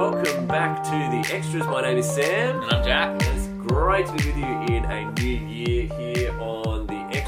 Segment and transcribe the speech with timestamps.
[0.00, 1.66] welcome back to the extras.
[1.66, 2.62] My name is Sam.
[2.62, 3.20] And I'm Jack.
[3.20, 6.79] It's great to be with you in a new year here on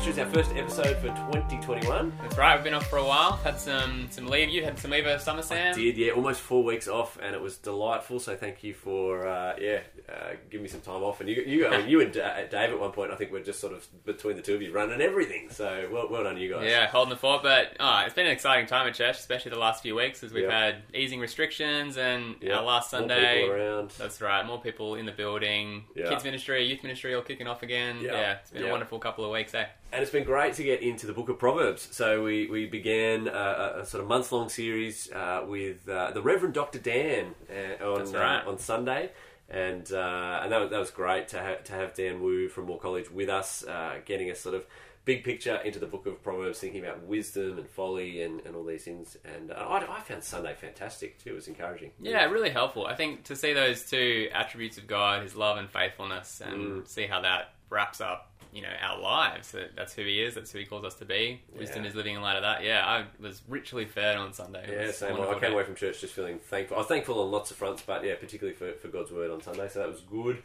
[0.05, 0.19] the extras.
[0.19, 2.13] Our first episode for 2021.
[2.23, 3.33] That's right, we've been off for a while.
[3.45, 4.49] Had some some leave.
[4.49, 5.75] You had some leave over summer, Sam.
[5.75, 8.19] Did yeah, almost four weeks off, and it was delightful.
[8.19, 11.21] So thank you for uh, yeah, uh, giving me some time off.
[11.21, 13.43] And you, you, I mean, you and Da- Dave at one point, I think, we're
[13.43, 15.49] just sort of between the two of you running everything.
[15.51, 16.67] So well, well done, you guys.
[16.69, 17.43] Yeah, holding the fort.
[17.43, 20.33] But oh, it's been an exciting time at church, especially the last few weeks as
[20.33, 20.67] we've Yeah.
[20.67, 22.57] had easing restrictions and Yeah.
[22.59, 23.43] our last More Sunday.
[23.43, 23.91] people around.
[23.99, 25.85] That's right, more people in the building.
[25.95, 26.09] Yeah.
[26.09, 28.01] Kids ministry, youth ministry all kicking off again.
[28.03, 28.39] Yeah.
[28.41, 29.67] It's been a wonderful couple of weeks, eh?
[29.93, 31.87] And it's been great to get into the book of Proverbs.
[31.91, 36.13] So we, we began uh, a, a sort of month long series uh, with uh,
[36.13, 36.79] the Reverend Dr.
[36.79, 38.43] Dan uh, on right.
[38.45, 39.11] uh, on Sunday,
[39.51, 42.67] and uh, and that was, that was great to have to have Dan Wu from
[42.67, 44.65] Moore College with us, uh, getting a sort of
[45.05, 48.65] big picture into the book of Proverbs, thinking about wisdom and folly and, and all
[48.65, 49.19] these things.
[49.25, 51.31] And uh, I, I found Sunday fantastic too.
[51.31, 51.91] It was encouraging.
[52.01, 52.87] Yeah, really helpful.
[52.87, 56.89] I think to see those two attributes of God, His love and faithfulness, and Mm.
[56.89, 59.53] see how that wraps up, you know, our lives.
[59.53, 60.35] That- That's who He is.
[60.35, 61.41] That's who He calls us to be.
[61.59, 61.89] Wisdom Yeah.
[61.91, 62.63] is living in light of that.
[62.63, 64.67] Yeah, I was richly fed on Sunday.
[64.71, 65.15] Yeah, same.
[65.21, 65.53] I came day.
[65.53, 66.77] away from church just feeling thankful.
[66.77, 69.41] I was thankful on lots of fronts, but yeah, particularly for, for God's word on
[69.43, 70.43] Sunday, so that was good.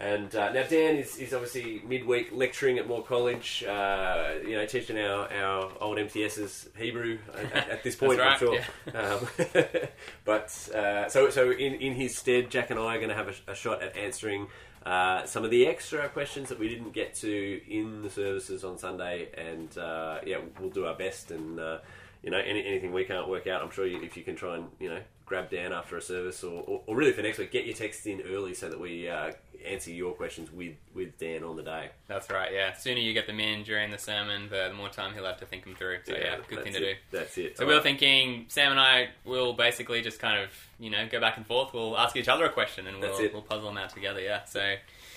[0.00, 4.64] And uh, now Dan is, is obviously midweek lecturing at Moore College, uh, you know,
[4.64, 7.18] teaching our, our old MTSs Hebrew
[7.52, 8.62] at, at this point, That's I'm right,
[8.94, 9.58] sure.
[9.74, 9.82] Um,
[10.24, 13.28] but uh, so so in, in his stead, Jack and I are going to have
[13.48, 14.46] a, a shot at answering
[14.86, 18.78] uh, some of the extra questions that we didn't get to in the services on
[18.78, 21.30] Sunday, and uh, yeah, we'll do our best.
[21.30, 21.78] And uh,
[22.22, 24.56] you know, any, anything we can't work out, I'm sure you, if you can try
[24.56, 27.52] and you know grab Dan after a service, or, or, or really for next week,
[27.52, 29.32] get your texts in early so that we uh,
[29.66, 31.90] answer your questions with with Dan on the day.
[32.06, 32.52] That's right.
[32.52, 35.46] Yeah, sooner you get them in during the sermon, the more time he'll have to
[35.46, 35.98] think them through.
[36.06, 36.94] So yeah, good that's thing to do.
[37.10, 37.58] That's it.
[37.58, 41.20] So we were thinking, Sam and I will basically just kind of, you know, go
[41.20, 41.72] back and forth.
[41.74, 44.20] We'll ask each other a question and we'll, we'll puzzle them out together.
[44.20, 44.44] Yeah.
[44.44, 44.74] So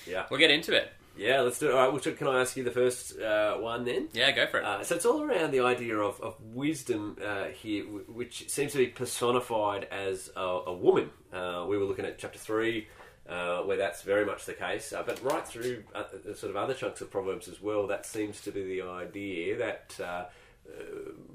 [0.08, 0.92] yeah, we'll get into it.
[1.22, 1.42] Yeah.
[1.42, 1.74] Let's do it.
[1.74, 1.92] All right.
[1.92, 4.10] Well, can I ask you the first uh, one then?
[4.14, 4.66] Yeah, go for it.
[4.66, 8.78] Uh, so it's all around the idea of, of wisdom uh, here, which seems to
[8.80, 11.10] be personified as a, a woman.
[11.32, 12.88] Uh, we were looking at chapter three,
[13.30, 16.56] uh, where that's very much the case, uh, but right through uh, the sort of
[16.58, 20.00] other chunks of Proverbs as well, that seems to be the idea that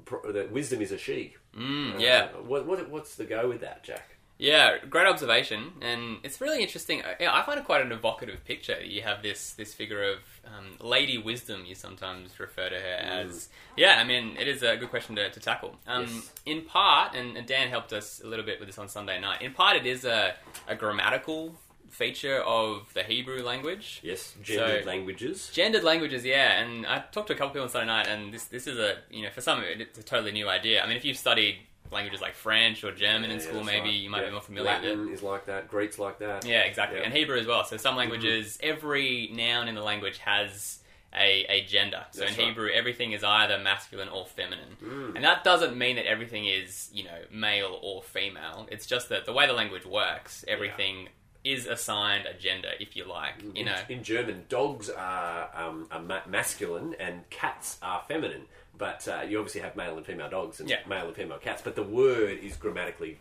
[0.05, 1.35] pro- that wisdom is a she.
[1.57, 2.27] Mm, yeah.
[2.45, 4.16] What, what, what's the go with that, Jack?
[4.39, 7.01] Yeah, great observation, and it's really interesting.
[7.19, 8.79] Yeah, I find it quite an evocative picture.
[8.83, 11.65] You have this this figure of um, Lady Wisdom.
[11.65, 13.49] You sometimes refer to her as.
[13.75, 15.75] Yeah, I mean, it is a good question to, to tackle.
[15.87, 16.31] Um, Yes.
[16.45, 19.41] In part, and, and Dan helped us a little bit with this on Sunday night.
[19.41, 20.35] In part, it is a,
[20.67, 21.55] a grammatical
[21.89, 24.01] feature of the Hebrew language.
[24.03, 25.49] Yes, gendered So- languages.
[25.51, 28.43] Gendered languages, yeah, and I talked to a couple people on Sunday night, and this
[28.45, 30.83] this is a you know for some it's a totally new idea.
[30.83, 31.55] I mean, if you've studied
[31.91, 33.93] languages like French or German in school, that's maybe right.
[33.93, 34.25] you might Yeah.
[34.27, 34.97] be more familiar with it.
[34.97, 35.67] Latin is like that.
[35.69, 36.45] Greek's like that.
[36.45, 36.99] Yeah, exactly.
[36.99, 37.05] Yeah.
[37.05, 37.63] And Hebrew as well.
[37.65, 40.79] So some languages, every noun in the language has
[41.15, 42.05] a, a gender.
[42.11, 42.47] So That's in right.
[42.49, 44.77] Hebrew, everything is either masculine or feminine.
[44.83, 45.15] Mm.
[45.15, 48.67] And that doesn't mean that everything is, you know, male or female.
[48.69, 51.09] It's just that the way the language works, everything
[51.43, 53.35] is assigned a gender, if you like.
[53.41, 58.41] You in, know, in German, dogs are, um, are ma- masculine and cats are feminine.
[58.77, 60.79] But uh, you obviously have male and female dogs and Yeah.
[60.87, 61.61] male and female cats.
[61.63, 63.17] But the word is grammatically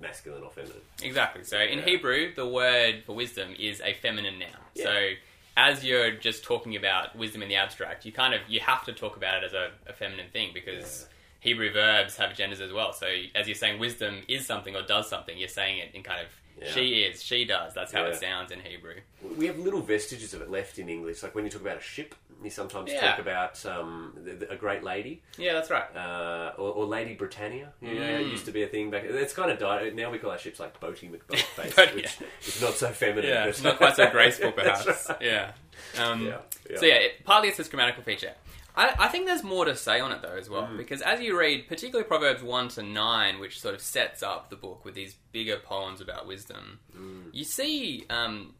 [0.00, 0.80] masculine or feminine.
[1.02, 1.44] Exactly.
[1.44, 1.84] So in Yeah.
[1.84, 4.50] Hebrew, the word for wisdom is a feminine noun.
[4.74, 4.84] Yeah.
[4.84, 5.10] So
[5.56, 8.92] as you're just talking about wisdom in the abstract, you kind of you have to
[8.92, 11.06] talk about it as a, a feminine thing because
[11.40, 12.92] Hebrew verbs have genders as well.
[12.92, 16.20] So as you're saying wisdom is something or does something, you're saying it in kind
[16.22, 16.28] of
[16.60, 16.70] Yeah.
[16.72, 17.74] she is, she does.
[17.74, 18.10] That's how Yeah.
[18.10, 19.00] it sounds in Hebrew.
[19.36, 21.22] We have little vestiges of it left in English.
[21.22, 22.14] Like when you talk about a ship,
[22.44, 23.10] you sometimes Yeah.
[23.10, 24.16] talk about um,
[24.50, 25.84] a great lady Yeah, that's right.
[25.96, 27.72] uh, or, or Lady Britannia.
[27.80, 28.30] You know, it Mm.
[28.30, 29.04] used to be a thing back.
[29.04, 29.94] It's kind of died.
[29.96, 33.30] Now we call our ships like Boaty McBoatface, But, which is not so feminine.
[33.30, 34.86] Yeah, but- it's not quite so graceful, perhaps.
[34.86, 35.18] right.
[35.22, 35.52] Yeah.
[35.98, 36.38] Um, Yeah,
[36.70, 36.78] yeah.
[36.78, 38.32] So yeah, it, partly it's this grammatical feature.
[38.76, 40.76] I, I think there's more to say on it though as well, Mm.
[40.78, 44.56] because as you read, particularly Proverbs one to nine, which sort of sets up the
[44.56, 47.26] book with these bigger poems about wisdom, Mm.
[47.32, 48.54] you see, um,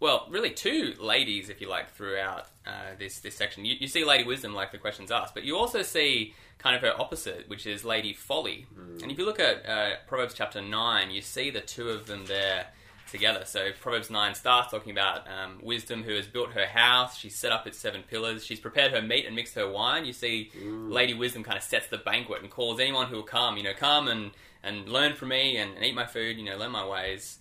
[0.00, 3.64] well, really two ladies, if you like, throughout uh, this this section.
[3.64, 6.82] You, you see Lady Wisdom, like the questions asked, but you also see kind of
[6.82, 8.66] her opposite, which is Lady Folly.
[9.02, 12.26] And if you look at uh, Proverbs chapter nine, you see the two of them
[12.26, 12.66] there
[13.10, 13.42] together.
[13.44, 17.18] So Proverbs 9 starts talking about um, wisdom who has built her house.
[17.18, 18.44] She's set up its seven pillars.
[18.44, 20.04] She's prepared her meat and mixed her wine.
[20.04, 20.50] You see,
[20.92, 23.74] Lady Wisdom kind of sets the banquet and calls anyone who will come, you know,
[23.74, 24.30] come and,
[24.62, 27.39] and learn from me and, and eat my food, you know, learn my ways.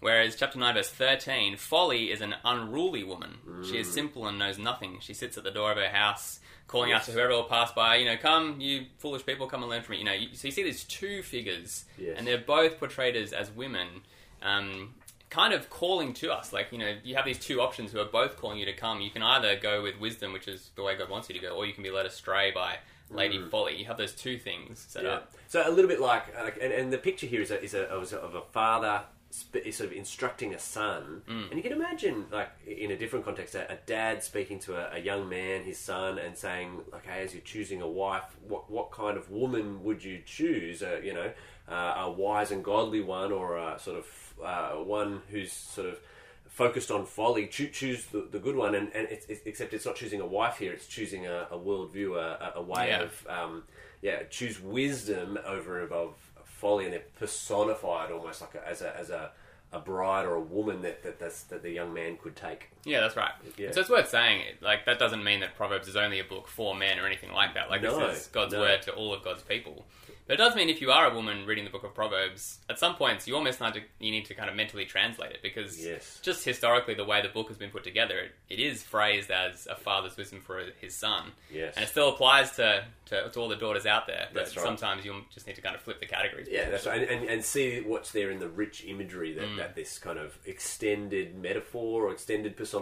[0.00, 3.38] Whereas chapter 9, verse 13, folly is an unruly woman.
[3.68, 3.92] She is mm.
[3.92, 4.98] simple and knows nothing.
[5.00, 7.96] She sits at the door of her house, calling out to whoever will pass by,
[7.96, 9.98] you know, come, you foolish people, come and learn from me.
[9.98, 12.14] You know, you, so you see these two figures, Yes.
[12.16, 13.88] and they're both portrayed as, as women.
[14.42, 14.94] um,
[15.30, 16.54] kind of calling to us.
[16.54, 19.02] Like, you know, you have these two options who are both calling you to come.
[19.02, 21.48] You can either go with wisdom, which is the way God wants you to go,
[21.50, 22.76] or you can be led astray by
[23.10, 23.50] Lady mm.
[23.50, 23.76] Folly.
[23.76, 25.10] You have those two things set Yeah.
[25.10, 25.32] up.
[25.48, 27.74] So a little bit like, uh, like and, and the picture here is a, is
[27.74, 31.48] a- of a father sp- sort of instructing a son, Mm.
[31.50, 34.96] and you can imagine like in a different context, a, a dad speaking to a,
[34.96, 38.90] a young man, his son, and saying, "Okay, as you're choosing a wife, what what
[38.90, 40.82] kind of woman would you choose?
[40.82, 41.30] Uh, you know,
[41.68, 44.06] uh, a wise and godly one, or a sort of
[44.44, 45.98] uh, one who's sort of
[46.48, 48.74] focused on folly, choo- choose the, the good one.
[48.74, 51.58] And, and it's, it's, except it's not choosing a wife here; it's choosing a, a
[51.58, 52.16] worldview,
[52.56, 53.02] a, way Yeah.
[53.02, 53.62] of um,
[54.00, 56.14] yeah, choose wisdom over and above
[56.58, 59.30] folly, and they're personified almost like a, as a as a,
[59.72, 62.70] a bride or a woman that that, that the young man could take.
[62.88, 63.32] Yeah, that's right.
[63.56, 63.70] Yeah.
[63.72, 64.42] So it's worth saying.
[64.60, 67.54] Like that doesn't mean that Proverbs is only a book for men or anything like
[67.54, 67.70] that.
[67.70, 68.60] Like No, this is God's no.
[68.60, 69.86] word to all of God's people.
[70.26, 72.78] But it does mean if you are a woman reading the book of Proverbs, at
[72.78, 75.82] some points you almost need to you need to kind of mentally translate it because
[75.82, 76.20] Yes.
[76.22, 79.66] just historically the way the book has been put together, it, it is phrased as
[79.70, 81.32] a father's wisdom for his son.
[81.50, 81.74] Yes.
[81.76, 84.28] And it still applies to, to, to all the daughters out there.
[84.34, 84.50] But right.
[84.50, 86.46] sometimes you just need to kind of flip the categories.
[86.50, 89.56] Yeah, that's right, and, and, and see what's there in the rich imagery that, Mm.
[89.56, 92.77] that this kind of extended metaphor or extended personification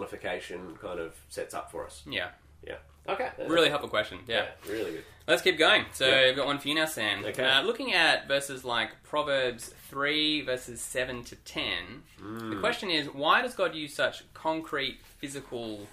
[0.81, 2.03] kind of sets up for us.
[2.09, 2.29] Yeah.
[2.65, 2.75] Yeah.
[3.09, 3.29] Okay.
[3.47, 4.19] Really helpful question.
[4.27, 4.47] Yeah.
[4.65, 5.03] Yeah, really good.
[5.27, 5.85] Let's keep going.
[5.93, 6.29] So Yeah.
[6.29, 7.23] I've got one for you now, Sam.
[7.23, 7.43] Okay.
[7.43, 12.49] Uh, looking at verses like Proverbs 3, verses 7 to 10, Hmm.
[12.49, 15.87] the question is why does God use such concrete physical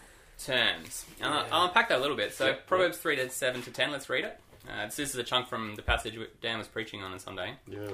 [0.45, 1.05] terms?
[1.21, 2.35] And I'll, I'll unpack that a little bit.
[2.35, 2.55] So Yeah.
[2.67, 4.41] Proverbs 3 to 7 to 10, let's read it.
[4.69, 7.55] Uh, this is a chunk from the passage Dan was preaching on on Sunday.
[7.69, 7.91] Yeah.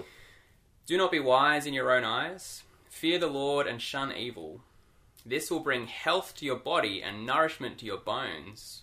[0.86, 2.62] Do not be wise in your own eyes.
[2.88, 4.60] Fear the Lord and shun evil.
[5.24, 8.82] This will bring health to your body and nourishment to your bones.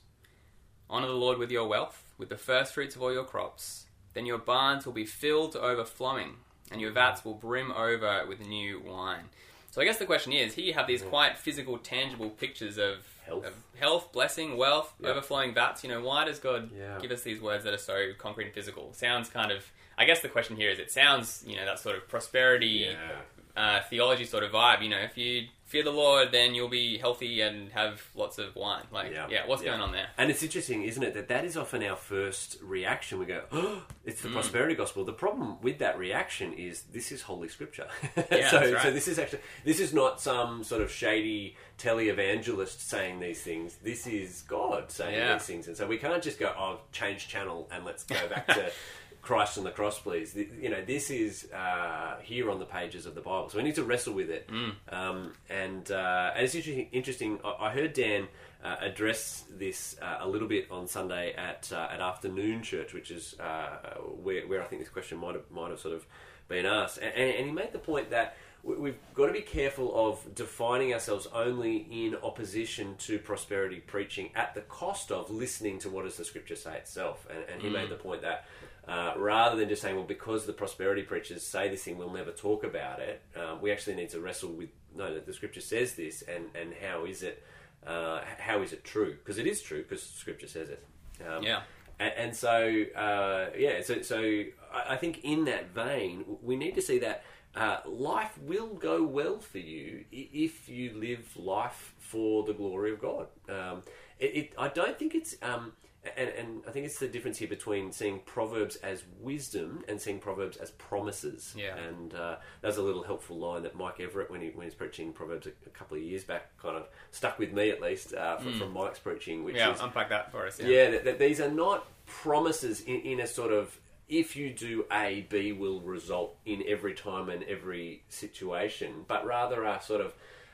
[0.90, 3.86] Honor the Lord with your wealth, with the first fruits of all your crops.
[4.14, 6.36] Then your barns will be filled to overflowing,
[6.72, 9.26] and your vats will brim over with new wine.
[9.72, 13.06] So I guess the question is, here you have these quite physical, tangible pictures of
[13.26, 13.46] Health.
[13.46, 15.10] of health blessing, wealth, Yeah.
[15.10, 15.84] overflowing vats.
[15.84, 16.98] You know, why does God Yeah.
[17.00, 18.94] give us these words that are so concrete and physical?
[18.94, 19.66] Sounds kind of.
[19.98, 23.22] I guess the question here is, it sounds, you know, that sort of prosperity Yeah.
[23.58, 24.82] Uh, theology sort of vibe.
[24.84, 28.56] You know, if you fear the Lord, then you'll be healthy and have lots of
[28.56, 28.86] wine.
[28.90, 29.28] Like, Yeah.
[29.30, 29.72] yeah, what's Yeah.
[29.72, 30.08] going on there?
[30.18, 33.20] And it's interesting, isn't it, that that is often our first reaction.
[33.20, 35.04] We go, oh, it's the prosperity gospel.
[35.04, 37.88] The problem with that reaction is this is Holy Scripture.
[38.32, 38.82] Yeah, so, right.
[38.82, 43.76] so this is actually, this is not some sort of shady televangelist saying these things.
[43.84, 45.68] This is God saying these things.
[45.68, 48.72] And so we can't just go, oh, change channel and let's go back to
[49.28, 50.32] Christ on the cross, please.
[50.32, 53.50] The- You know, this is uh, here on the pages of the Bible.
[53.50, 54.48] So we need to wrestle with it.
[54.50, 54.72] Mm.
[54.90, 56.88] Um, and, uh, and it's interesting.
[56.94, 57.40] interesting.
[57.44, 58.28] I, I heard Dan
[58.64, 63.12] uh, address this uh, a little bit on Sunday at uh, at afternoon church, which
[63.12, 66.06] is uh, where, where I think this question might have might have sort of
[66.48, 66.98] been asked.
[67.00, 70.94] And, and he made the point that we- we've got to be careful of defining
[70.94, 76.16] ourselves only in opposition to prosperity preaching at the cost of listening to what does
[76.16, 77.28] the scripture say itself.
[77.30, 78.46] And, and he made the point that
[78.88, 82.32] uh, rather than just saying, well, because the prosperity preachers say this thing, we'll never
[82.32, 85.94] talk about it, um, we actually need to wrestle with no, that the scripture says
[85.96, 87.44] this, and, and how is it
[87.86, 89.16] uh, how is it true?
[89.24, 90.84] Because it is true, because scripture says it.
[91.26, 91.62] Um, Yeah.
[92.00, 94.44] and, and so, uh, yeah, so, so
[94.74, 97.24] I, I think in that vein, we need to see that
[97.56, 103.00] uh, life will go well for you if you live life for the glory of
[103.00, 103.28] God.
[103.50, 103.84] Um,
[104.20, 105.74] it, it, I don't think it's, um,
[106.16, 110.20] and, and I think it's the difference here between seeing Proverbs as wisdom and seeing
[110.20, 111.54] Proverbs as promises.
[111.58, 111.76] Yeah.
[111.76, 114.68] And uh, that was a little helpful line that Mike Everett, when he when he
[114.68, 117.82] was preaching Proverbs a, a couple of years back, kind of stuck with me at
[117.82, 120.60] least uh, from, from Mike's preaching, which Yeah, is unpack that for us.
[120.60, 120.68] Yeah.
[120.68, 124.86] yeah, that, that these are not promises in, in a sort of if you do
[124.92, 130.14] A, B will result in every time and every situation, but rather are sort of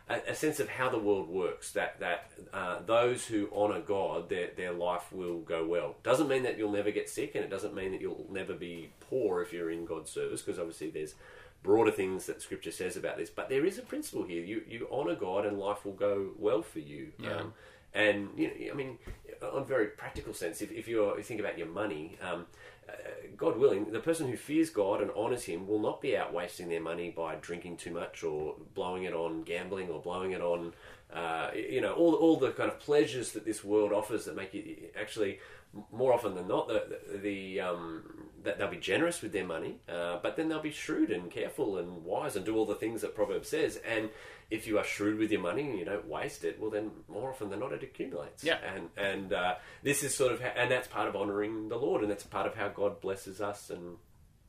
[0.10, 1.72] a, a sense of how the world works.
[1.72, 5.96] That that uh, those who honour God, their their life will go well.
[6.04, 8.92] Doesn't mean that you'll never get sick, and it doesn't mean that you'll never be
[9.00, 11.16] poor if you're in God's service, because obviously there's
[11.62, 13.30] broader things that Scripture says about this.
[13.30, 16.62] But there is a principle here: you you honour God, and life will go well
[16.62, 17.12] for you.
[17.18, 17.38] Yeah.
[17.38, 17.54] Um,
[17.96, 18.98] and you know, I mean,
[19.42, 22.48] on a very practical sense, if, if you're, think about your money, um,
[23.38, 26.70] God willing, the person who fears God and honours Him will not be out wasting
[26.70, 30.74] their money by drinking too much or blowing it on gambling or blowing it on,
[31.14, 34.54] uh, you know, all all the kind of pleasures that this world offers that make
[34.54, 35.40] you actually
[35.92, 38.04] more often than not the, the um,
[38.44, 41.78] that they'll be generous with their money, uh, but then they'll be shrewd and careful
[41.78, 43.80] and wise and do all the things that Proverbs says.
[43.88, 44.10] And
[44.58, 47.30] if you are shrewd with your money and you don't waste it, well, then more
[47.32, 48.44] often than not, it accumulates.
[48.44, 48.58] Yeah.
[48.76, 52.02] And and uh, this is sort of, how, and that's part of honouring the Lord,
[52.02, 53.98] and that's part of how God blesses us and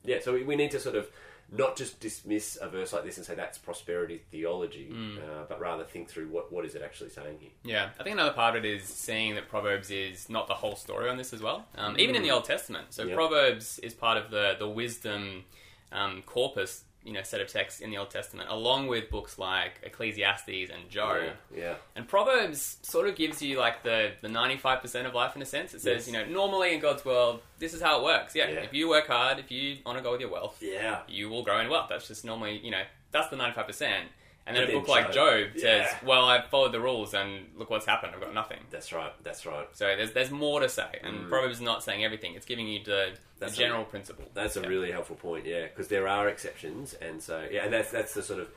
[0.03, 0.19] yeah.
[0.23, 1.05] So we, we need to sort of
[1.51, 5.17] not just dismiss a verse like this and say that's prosperity theology, Mm.
[5.17, 7.51] uh, but rather think through what what is it actually saying here.
[7.63, 10.75] Yeah, I think another part of it is seeing that Proverbs is not the whole
[10.75, 11.65] story on this as well.
[11.77, 13.09] Um, even in the Old Testament, so Mm.
[13.09, 13.15] Yeah.
[13.15, 15.43] Proverbs is part of the the wisdom
[15.91, 19.73] um, corpus, you know, set of texts in the Old Testament, along with books like
[19.83, 21.17] Ecclesiastes and Job.
[21.55, 25.13] Yeah, yeah, And Proverbs sort of gives you like the the ninety five percent of
[25.13, 25.73] life in a sense.
[25.73, 26.07] It says, Yes.
[26.07, 28.35] you know, normally in God's world, this is how it works.
[28.35, 28.59] Yeah, Yeah.
[28.61, 31.01] if you work hard, if you honor God with your wealth, yeah.
[31.07, 31.87] you will grow in wealth.
[31.89, 34.05] That's just normally, you know, that's the 95%.
[34.47, 35.61] And then a book like Job- says,
[35.91, 35.97] Yeah.
[36.05, 38.13] well, I've followed the rules and look what's happened.
[38.13, 38.59] I've got nothing.
[38.69, 39.11] That's right.
[39.23, 39.67] That's right.
[39.73, 40.99] So there's there's more to say.
[41.03, 42.35] And Proverbs is not saying everything.
[42.35, 43.17] It's giving you the, the Mm.
[43.39, 44.25] That's general principle.
[44.35, 47.91] That's a really helpful point, yeah, because there are exceptions, and so yeah, and that's
[47.91, 48.49] that's the sort of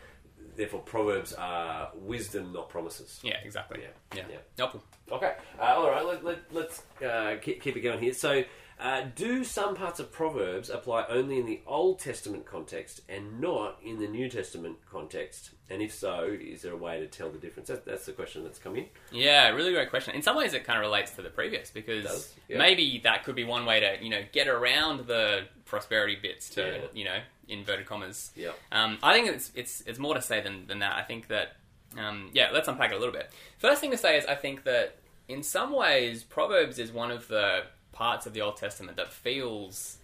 [0.57, 3.18] therefore proverbs are wisdom, not promises.
[3.23, 3.80] Yeah, exactly.
[3.83, 4.18] Yeah.
[4.18, 4.25] Yeah.
[4.30, 4.37] Yeah.
[4.59, 4.83] Helpful.
[5.11, 8.12] Okay, uh, all right, let, let, let's uh, keep, keep it going here.
[8.12, 8.45] So,
[8.80, 13.78] uh, do some parts of Proverbs apply only in the Old Testament context and not
[13.85, 15.50] in the New Testament context?
[15.68, 17.68] And if so, is there a way to tell the difference?
[17.68, 18.87] That, that's the question that's come in.
[19.11, 20.14] Yeah, really great question.
[20.14, 22.58] In some ways, it kind of relates to the previous because does, yeah.
[22.58, 26.62] maybe that could be one way to you know get around the prosperity bits to
[26.62, 26.78] Yeah.
[26.94, 27.18] you know
[27.49, 28.30] inverted commas.
[28.37, 28.52] Yeah.
[28.70, 30.94] Um, I think it's it's it's more to say than than that.
[30.97, 31.56] I think that
[31.99, 33.30] um, yeah, let's unpack it a little bit.
[33.58, 34.97] First thing to say is I think that
[35.28, 37.64] in some ways Proverbs is one of the
[37.99, 39.99] parts of the Old Testament that feels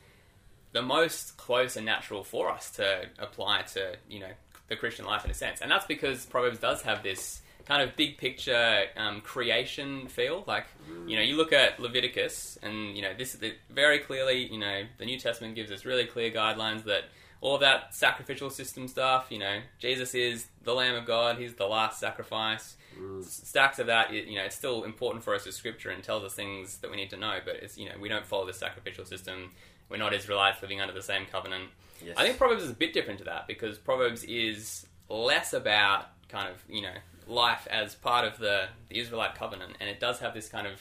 [0.73, 4.33] the most close and natural for us to apply to you know
[4.69, 7.97] the Christian life in a sense, and that's because Proverbs does have this kind of
[7.97, 10.43] big picture um, creation feel.
[10.47, 10.67] Like
[11.07, 14.53] you know, you look at Leviticus, and you know this is the, very clearly.
[14.53, 17.05] You know, the New Testament gives us really clear guidelines that
[17.41, 19.27] all that sacrificial system stuff.
[19.31, 22.77] You know, Jesus is the Lamb of God; He's the last sacrifice.
[23.21, 26.25] S- Stacks of that, you know, it's still important for us as Scripture and tells
[26.25, 27.39] us things that we need to know.
[27.45, 29.51] But it's you know, we don't follow the sacrificial system.
[29.89, 31.65] We're not Israelites living under the same covenant.
[32.05, 32.17] Yes.
[32.19, 36.49] I think Proverbs is a bit different to that because Proverbs is less about kind
[36.49, 36.95] of you know
[37.29, 40.81] life as part of the, the Israelite covenant, and it does have this kind of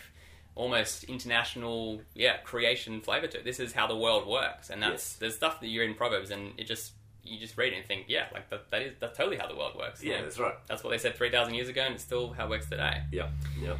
[0.55, 3.43] almost international yeah creation flavor to it.
[3.45, 5.15] This is how the world works, and that's Yes.
[5.19, 6.91] there's stuff that you're in Proverbs, and it just
[7.23, 9.55] you just read it and think yeah like that, that is that's totally how the
[9.55, 10.03] world works.
[10.03, 10.53] Yeah, Like, that's right.
[10.67, 13.01] that's what they said three thousand years ago, and it's still how it works today.
[13.11, 13.29] Yeah,
[13.61, 13.75] yeah.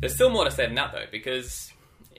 [0.00, 1.72] There's still more to say than that, though, because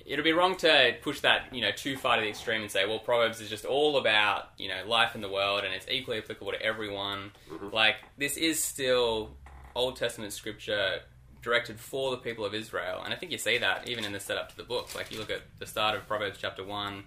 [0.06, 2.86] it'd be wrong to push that you know too far to the extreme and say,
[2.86, 6.18] well, Proverbs is just all about you know life in the world and it's equally
[6.18, 7.32] applicable to everyone.
[7.52, 7.70] Mm-hmm.
[7.74, 9.32] Like this is still
[9.76, 11.00] Old Testament scripture
[11.44, 14.20] directed for the people of Israel, and I think you see that even in the
[14.20, 14.94] setup to the book.
[14.96, 17.04] Like you look at the start of Proverbs chapter one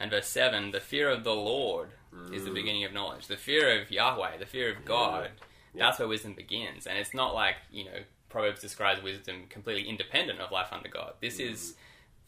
[0.00, 1.88] and verse seven: the fear of the Lord
[2.32, 3.26] is the beginning of knowledge.
[3.26, 5.30] The fear of Yahweh, the fear of God.
[5.74, 5.86] Yeah.
[5.86, 10.40] That's where wisdom begins, and it's not like you know Proverbs describes wisdom completely independent
[10.40, 11.14] of life under God.
[11.20, 11.50] This mm.
[11.50, 11.74] is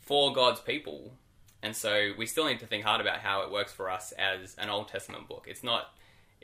[0.00, 1.12] for God's people,
[1.62, 4.54] and so we still need to think hard about how it works for us as
[4.58, 5.46] an Old Testament book.
[5.48, 5.92] It's not.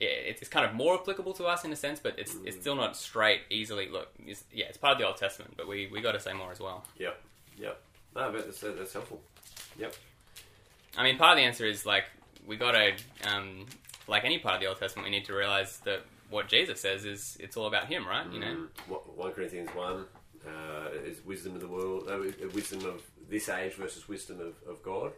[0.02, 2.60] It's kind of more applicable to us in a sense, but it's it's mm.
[2.60, 3.88] still not straight, easily.
[3.88, 6.32] Look, it's, yeah, it's part of the Old Testament, but we we got to say
[6.32, 6.84] more as well.
[6.98, 7.20] Yep,
[7.58, 7.82] yep.
[8.14, 9.20] No, but that's, that's helpful.
[9.78, 9.94] Yep.
[10.96, 12.04] I mean, part of the answer is like
[12.46, 12.92] we got to,
[13.32, 13.66] um,
[14.08, 17.04] like any part of the Old Testament, we need to realize that what Jesus says
[17.04, 18.30] is it's all about Him, right?
[18.32, 20.04] You know, Mm, 1 Corinthians 1
[20.46, 22.18] uh, is wisdom of the world, uh,
[22.54, 25.12] wisdom of this age versus wisdom of, of God.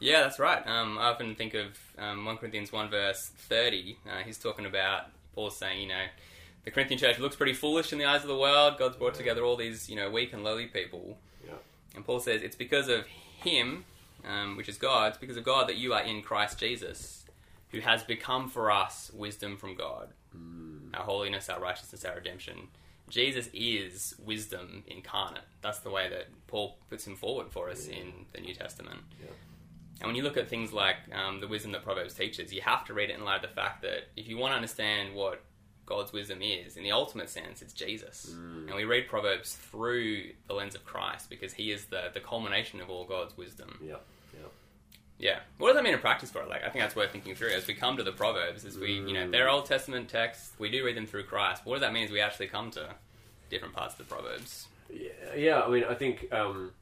[0.00, 0.64] Yeah, that's right.
[0.66, 3.98] Um, I often think of um, 1 Corinthians 1 verse 30.
[4.06, 6.04] Uh, he's talking about, Paul's saying, you know,
[6.64, 8.78] the Corinthian church looks pretty foolish in the eyes of the world.
[8.78, 11.18] God's brought together all these, you know, weak and lowly people.
[11.44, 11.54] Yeah.
[11.96, 13.06] And Paul says, it's because of
[13.38, 13.84] him,
[14.24, 17.24] um, which is God, it's because of God that you are in Christ Jesus,
[17.70, 20.08] who has become for us wisdom from God,
[20.94, 22.68] our holiness, our righteousness, our redemption.
[23.08, 25.44] Jesus is wisdom incarnate.
[25.62, 29.00] That's the way that Paul puts him forward for us in the New Testament.
[29.20, 29.30] Yeah.
[30.00, 32.84] And when you look at things like um, the wisdom that Proverbs teaches, you have
[32.84, 35.42] to read it in light of the fact that if you want to understand what
[35.88, 38.34] God's wisdom is, in the ultimate sense, it's Jesus.
[38.68, 42.80] And we read Proverbs through the lens of Christ because he is the, the culmination
[42.80, 43.78] of all God's wisdom.
[43.82, 43.96] Yeah.
[44.34, 44.48] Yeah.
[45.18, 45.38] Yeah.
[45.56, 46.48] What does that mean in practice for it?
[46.48, 48.92] Like, I think that's worth thinking through as we come to the Proverbs, as we,
[48.92, 51.62] you know, they're Old Testament texts, we do read them through Christ.
[51.64, 52.94] What does that mean as we actually come to
[53.48, 54.68] different parts of the Proverbs?
[54.92, 55.60] Yeah, yeah.
[55.62, 56.72] I mean, I think um,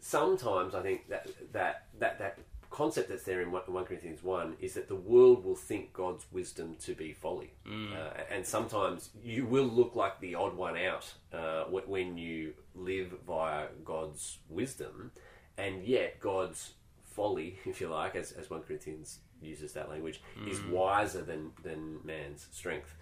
[0.00, 2.38] sometimes I think that that that that
[2.74, 6.26] concept that's there in 1 1 Corinthians one is that the world will think God's
[6.32, 7.52] wisdom to be folly,
[7.94, 13.14] uh, and sometimes you will look like the odd one out uh, when you live
[13.24, 15.12] via God's wisdom,
[15.56, 16.72] and yet God's
[17.04, 22.00] folly, if you like, as, as 1 Corinthians uses that language, is wiser than, than
[22.02, 22.96] man's strength.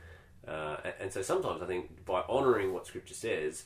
[0.46, 3.64] Uh, and, and so sometimes I think by honouring what Scripture says,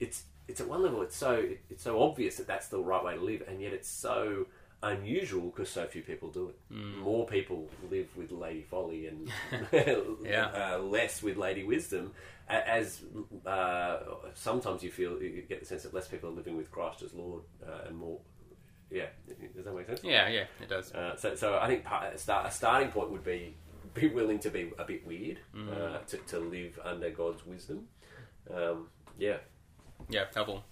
[0.00, 3.14] it's it's at one level it's so it's so obvious that that's the right way
[3.14, 4.46] to live, and yet it's so
[4.82, 6.74] unusual because so few people do it.
[6.74, 9.28] More people live with Lady Folly and
[10.24, 10.74] Yeah.
[10.74, 12.12] uh, less with Lady Wisdom.
[12.48, 13.02] As
[13.44, 13.98] uh,
[14.34, 17.12] sometimes you feel you get the sense that less people are living with Christ as
[17.12, 18.20] Lord uh, and more.
[18.88, 19.06] Yeah,
[19.56, 20.00] does that make sense?
[20.04, 20.92] Yeah, yeah, it does.
[20.92, 23.56] Uh, so, so I think part, a, start, a starting point would be
[23.94, 27.88] be willing to be a bit weird uh, to, to live under God's wisdom.
[28.54, 29.38] Um, yeah,
[30.08, 30.62] Yeah, helpful.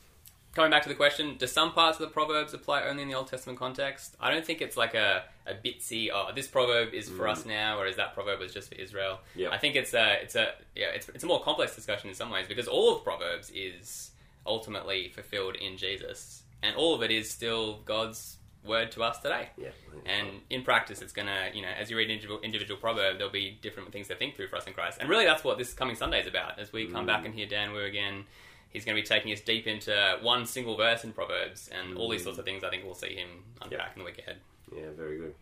[0.55, 3.15] Coming back to the question, do some parts of the proverbs apply only in the
[3.15, 4.17] Old Testament context?
[4.21, 6.11] I don't think it's like a, a bitsy.
[6.13, 7.47] Oh, this proverb is for us mm.
[7.47, 9.19] now, whereas that proverb was just for Israel.
[9.35, 9.51] Yeah.
[9.51, 12.31] I think it's a it's a yeah it's it's a more complex discussion in some
[12.31, 14.13] ways because all of proverbs is
[14.47, 19.49] ultimately fulfilled in Jesus, and all of it is still God's word to us today.
[19.57, 19.69] yeah.
[20.07, 23.59] And in practice, it's gonna, you know, as you read individual, individual proverb, there'll be
[23.61, 24.99] different things to think through for us in Christ.
[25.01, 26.59] And really, that's what this coming Sunday is about.
[26.59, 27.27] As we come back mm.
[27.27, 28.25] and hear Dan Wu again,
[28.75, 32.11] he's going to be taking us deep into one single verse in Proverbs and all
[32.11, 32.63] these sorts of things.
[32.63, 33.29] I think we'll see him
[33.63, 34.37] unpack in the week ahead.
[34.77, 35.35] yeah, very good.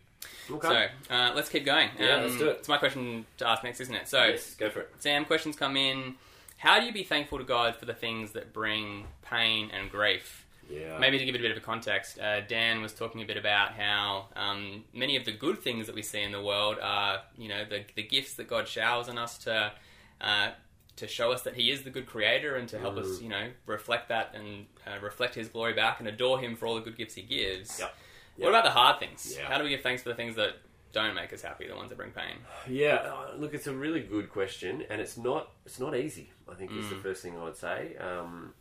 [0.49, 1.89] Okay, So uh, let's keep going.
[1.99, 2.57] Yeah, let's do it.
[2.59, 4.07] It's my question to ask next, isn't it?
[4.07, 4.93] So, yes, go for it.
[4.99, 6.15] Sam, questions come in.
[6.57, 10.45] How do you be thankful to God for the things that bring pain and grief?
[10.69, 13.25] Yeah, Maybe to give it a bit of a context, uh, Dan was talking a
[13.25, 16.77] bit about how um, many of the good things that we see in the world
[16.81, 19.73] are, you know, the, the gifts that God showers on us to
[20.21, 20.51] uh,
[20.97, 23.21] to show us that He is the good Creator and to help us, Mm.
[23.23, 26.75] you know, reflect that and uh, reflect His glory back and adore Him for all
[26.75, 27.79] the good gifts He gives.
[27.79, 27.95] Yep.
[28.37, 29.35] What about the hard things?
[29.37, 29.45] Yeah.
[29.47, 30.55] How do we give thanks for the things that
[30.91, 32.35] don't make us happy, the ones that bring pain?
[32.67, 36.29] Yeah, uh, look, it's a really good question, and it's not it's not easy.
[36.51, 37.95] I think is the first thing I would say.
[37.97, 38.53] Um,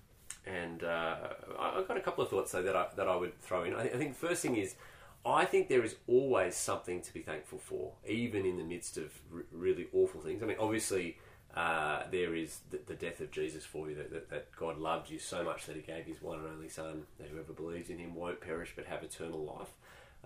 [0.46, 1.16] and uh,
[1.58, 3.74] I- I've got a couple of thoughts though that I that I would throw in.
[3.74, 4.74] I, I think the first thing is.
[5.24, 9.12] I think there is always something to be thankful for, even in the midst of
[9.32, 10.42] r- really awful things.
[10.42, 11.16] I mean, obviously,
[11.56, 15.10] uh, there is the, the death of Jesus for you, that, that, that God loved
[15.10, 17.98] you so much that He gave His one and only Son, that whoever believes in
[17.98, 19.68] Him won't perish but have eternal life.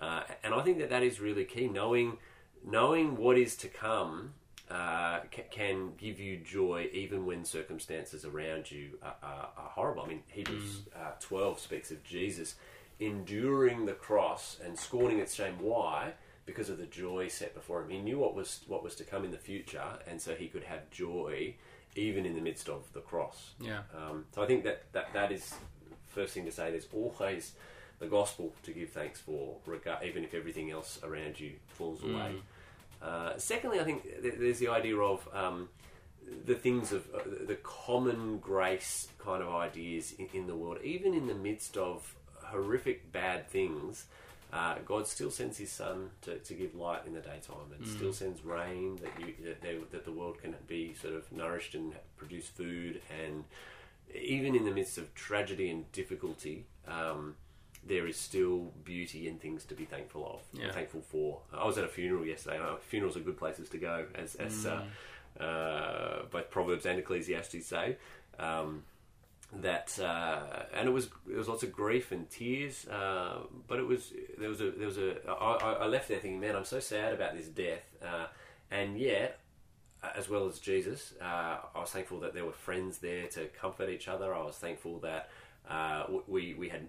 [0.00, 1.68] Uh, and I think that that is really key.
[1.68, 2.18] Knowing
[2.64, 4.34] knowing what is to come
[4.70, 10.02] uh, ca- can give you joy even when circumstances around you are, are, are horrible.
[10.02, 12.56] I mean, Hebrews uh, 12 speaks of Jesus
[12.98, 15.54] enduring the cross and scorning its shame.
[15.60, 16.14] Why?
[16.46, 17.90] Because of the joy set before him.
[17.90, 20.64] He knew what was what was to come in the future, and so he could
[20.64, 21.54] have joy
[21.96, 23.50] even in the midst of the cross.
[23.60, 23.80] Yeah.
[23.94, 25.54] Um, so I think that, that that is
[26.06, 26.70] first thing to say.
[26.70, 27.52] There's always
[27.98, 29.56] the gospel to give thanks for,
[30.04, 32.36] even if everything else around you falls away.
[33.02, 35.68] Uh, secondly, I think th- there's the idea of um,
[36.44, 41.14] the things of uh, the common grace kind of ideas in, in the world, even
[41.14, 44.06] in the midst of horrific bad things.
[44.52, 48.12] Uh, God still sends His Son to, to give light in the daytime, and still
[48.12, 51.92] sends rain that you that, they, that the world can be sort of nourished and
[52.16, 53.44] produce food, and
[54.14, 57.34] even in the midst of tragedy and difficulty, um,
[57.84, 60.72] there is still beauty and things to be thankful of, Yeah.
[60.72, 61.40] thankful for.
[61.52, 62.58] I was at a funeral yesterday.
[62.58, 64.82] Uh, funerals are good places to go, as, as uh,
[65.42, 67.96] uh, both Proverbs and Ecclesiastes say.
[68.38, 68.84] Um,
[69.52, 73.86] that uh, and it was there was lots of grief and tears, uh, but it
[73.86, 76.80] was there was a there was a I, I left there thinking, man, I'm so
[76.80, 78.26] sad about this death, uh,
[78.70, 79.40] and yet
[80.14, 83.88] as well as Jesus, uh, I was thankful that there were friends there to comfort
[83.88, 84.34] each other.
[84.34, 85.30] I was thankful that
[85.68, 86.88] uh, we we had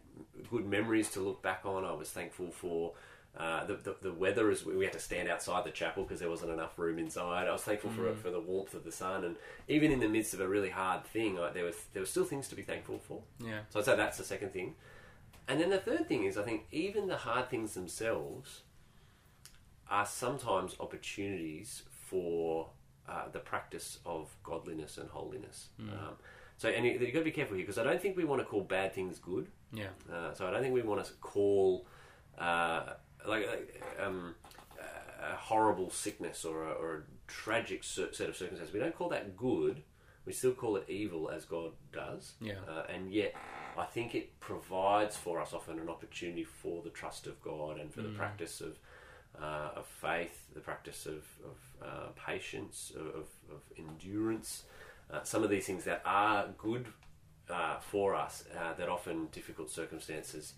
[0.50, 1.86] good memories to look back on.
[1.86, 2.94] I was thankful for.
[3.38, 6.30] Uh, the, the, the weather is we had to stand outside the chapel because there
[6.30, 7.48] wasn't enough room inside.
[7.48, 9.36] I was thankful for for the warmth of the sun, and
[9.68, 12.26] even in the midst of a really hard thing, I, there was there were still
[12.26, 13.22] things to be thankful for.
[13.40, 13.60] Yeah.
[13.70, 14.76] So I'd say that's the second thing.
[15.48, 18.64] And then the third thing is, I think even the hard things themselves
[19.90, 22.70] are sometimes opportunities for
[23.08, 25.70] uh, the practice of godliness and holiness.
[25.80, 26.16] Um,
[26.58, 28.42] so, and you, you've got to be careful here because I don't think we want
[28.42, 29.48] to call bad things good.
[29.72, 29.88] Yeah.
[30.12, 31.86] Uh, so I don't think we want to call
[32.38, 32.94] uh,
[33.28, 34.36] like, like um,
[35.22, 38.74] a horrible sickness or a, or a tragic set of circumstances.
[38.74, 39.84] We don't call that good.
[40.26, 42.34] We still call it evil, as God does.
[42.42, 42.56] Yeah.
[42.68, 43.34] Uh, and yet,
[43.78, 47.94] I think it provides for us often an opportunity for the trust of God and
[47.94, 48.78] for the practice of
[49.42, 54.64] uh, of faith, the practice of, of uh, patience, of, of, of endurance.
[55.12, 56.88] Uh, some of these things that are good
[57.50, 60.54] uh, for us, uh, that often difficult circumstances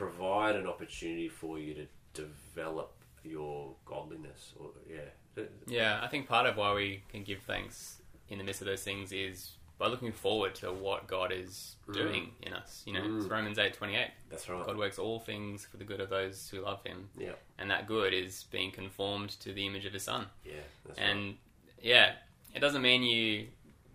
[0.00, 4.54] provide an opportunity for you to develop your godliness.
[4.58, 8.62] Or yeah, Yeah, I think part of why we can give thanks in the midst
[8.62, 11.94] of those things is by looking forward to what God is mm.
[11.94, 12.82] doing in us.
[12.86, 13.30] You know, it's mm.
[13.30, 14.10] Romans eight twenty eight.
[14.30, 14.64] that's right.
[14.64, 17.86] God works all things for the good of those who love Him, Yeah, and that
[17.86, 20.26] good is being conformed to the image of His Son.
[20.44, 20.52] yeah,
[20.86, 21.08] that's right.
[21.08, 21.36] And
[21.82, 22.12] yeah,
[22.54, 23.48] it doesn't mean you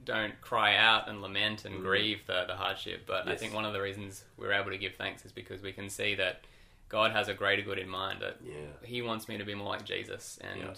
[0.06, 1.84] don't cry out and lament and mm-hmm.
[1.84, 4.96] grieve the, the hardship, but I think one of the reasons we're able to give
[4.96, 6.42] thanks is because we can see that
[6.90, 8.22] God has a greater good in mind.
[8.22, 8.54] That Yeah.
[8.84, 10.74] He wants me to be more like Jesus, and Yeah.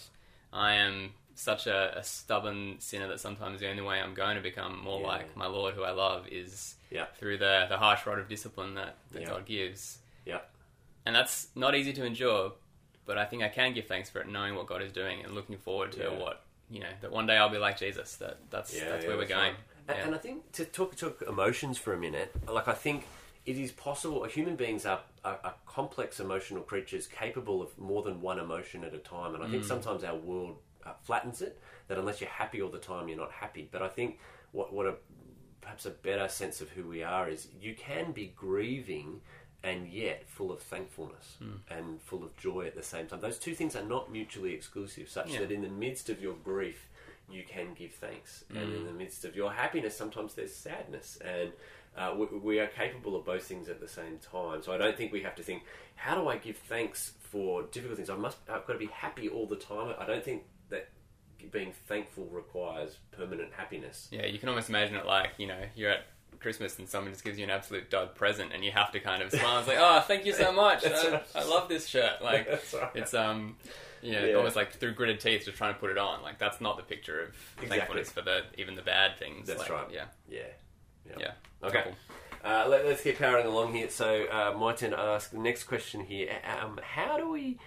[0.53, 4.41] I am such a, a stubborn sinner that sometimes the only way I'm going to
[4.41, 5.07] become more Yeah.
[5.07, 6.75] like my Lord, who I love, is
[7.17, 9.25] through the the harsh rod of discipline that, that.
[9.25, 9.99] God gives.
[10.25, 10.39] Yeah.
[11.05, 12.53] And that's not easy to endure,
[13.05, 15.33] but I think I can give thanks for it, knowing what God is doing and
[15.33, 18.15] looking forward to what you know that one day I'll be like Jesus.
[18.17, 19.53] That that's Yeah, that's yeah, where we're that's going.
[19.53, 19.59] right.
[19.89, 20.05] And, Yeah.
[20.05, 23.07] and I think to talk talk emotions for a minute, like I think
[23.45, 24.23] it is possible.
[24.25, 28.93] Human beings are, are, are complex emotional creatures capable of more than one emotion at
[28.93, 29.51] a time, and I Mm.
[29.51, 31.59] think sometimes our world uh, flattens it.
[31.87, 33.69] That unless you're happy all the time, you're not happy.
[33.71, 34.19] But I think
[34.51, 34.95] what what a
[35.61, 39.21] perhaps a better sense of who we are is you can be grieving
[39.67, 41.55] and yet full of thankfulness Hmm.
[41.69, 43.19] and full of joy at the same time.
[43.21, 45.39] Those two things are not mutually exclusive, such Yeah.
[45.41, 46.89] that in the midst of your grief,
[47.29, 48.75] you can give thanks, and Hmm.
[48.75, 51.51] in the midst of your happiness, sometimes there's sadness, and
[51.97, 54.61] uh, we, we are capable of both things at the same time.
[54.61, 55.63] So I don't think we have to think,
[55.95, 58.09] how do I give thanks for difficult things?
[58.11, 59.95] I must, I've got to be happy all the time.
[59.97, 60.89] I don't think that
[61.51, 64.07] being thankful requires permanent happiness.
[64.11, 66.05] Yeah, you can almost imagine it like, you know, you're at
[66.39, 69.21] Christmas and someone just gives you an absolute dud present and you have to kind
[69.21, 70.85] of smile and say, oh, thank you so much.
[70.85, 71.23] I, right.
[71.35, 72.13] I love this shirt.
[72.21, 72.89] Like, right.
[72.95, 73.55] it's, um,
[74.01, 74.33] yeah, Yeah.
[74.35, 76.21] almost like through gritted teeth just trying to put it on.
[76.21, 77.77] Like, that's not the picture of Exactly.
[77.77, 79.47] thankfulness for the, even the bad things.
[79.47, 79.87] That's Like, right.
[79.91, 80.05] Yeah.
[80.29, 80.41] Yeah.
[81.19, 81.31] Yeah.
[81.63, 81.81] Okay.
[81.83, 81.93] Cool.
[82.43, 83.89] Uh, let, us keep powering along here.
[83.89, 86.31] So, uh, my turn to ask the next question here.
[86.61, 87.57] Um, how do we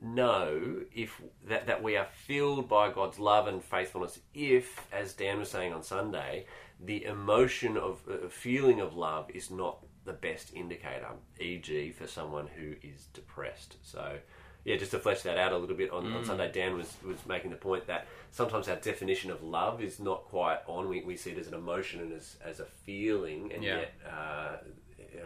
[0.00, 5.38] know if that, that we are filled by God's love and faithfulness if, as Dan
[5.38, 6.46] was saying on Sunday,
[6.84, 12.46] the emotion of uh, feeling of love is not the best indicator, e.g., for someone
[12.56, 13.76] who is depressed.
[13.82, 14.18] So,
[14.64, 17.18] yeah, just to flesh that out a little bit, on, on Sunday, Dan was, was
[17.26, 20.88] making the point that sometimes our definition of love is not quite on.
[20.88, 23.76] We, we see it as an emotion and as, as a feeling, and Yeah.
[23.80, 24.56] yet uh,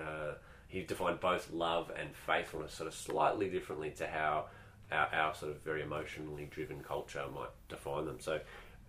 [0.01, 0.35] uh,
[0.69, 4.47] he defined both love and faithfulness sort of slightly differently to how
[4.90, 8.19] our, our sort of very emotionally driven culture might define them.
[8.21, 8.40] So,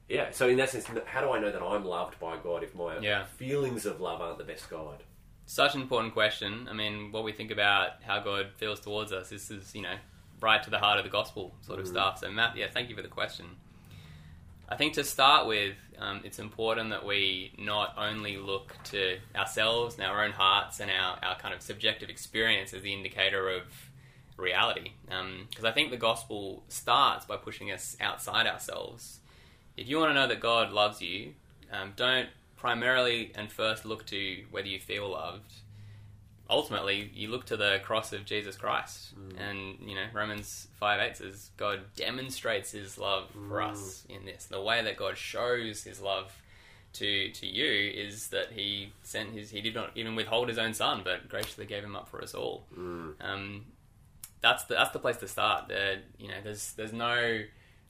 [0.07, 2.75] yeah, so in that sense, how do I know that I'm loved by God if
[2.75, 3.25] my Yeah.
[3.25, 5.03] feelings of love aren't the best guide?
[5.47, 6.67] Such an important question.
[6.69, 9.97] I mean, what we think about how God feels towards us, this is, you know,
[10.41, 12.19] right to the heart of the gospel sort of stuff.
[12.19, 13.45] So, Matt, yeah, thank you for the question.
[14.67, 19.95] I think to start with, um, it's important that we not only look to ourselves
[19.95, 23.63] and our own hearts and our, our kind of subjective experience as the indicator of
[24.37, 24.93] reality.
[25.05, 29.19] Because I think the gospel starts by pushing us outside ourselves.
[29.77, 31.33] If you want to know that God loves you,
[31.71, 35.53] um, don't primarily and first look to whether you feel loved.
[36.49, 41.17] Ultimately, you look to the cross of Jesus Christ, and you know Romans five eight
[41.17, 44.45] says God demonstrates His love for us in this.
[44.45, 46.31] The way that God shows His love
[46.93, 50.75] to to you is that He sent His He did not even withhold His own
[50.75, 52.65] Son, but graciously gave Him up for us all.
[53.21, 53.65] Um,
[54.41, 55.67] that's the that's the place to start.
[55.67, 57.41] There, you know, there's there's no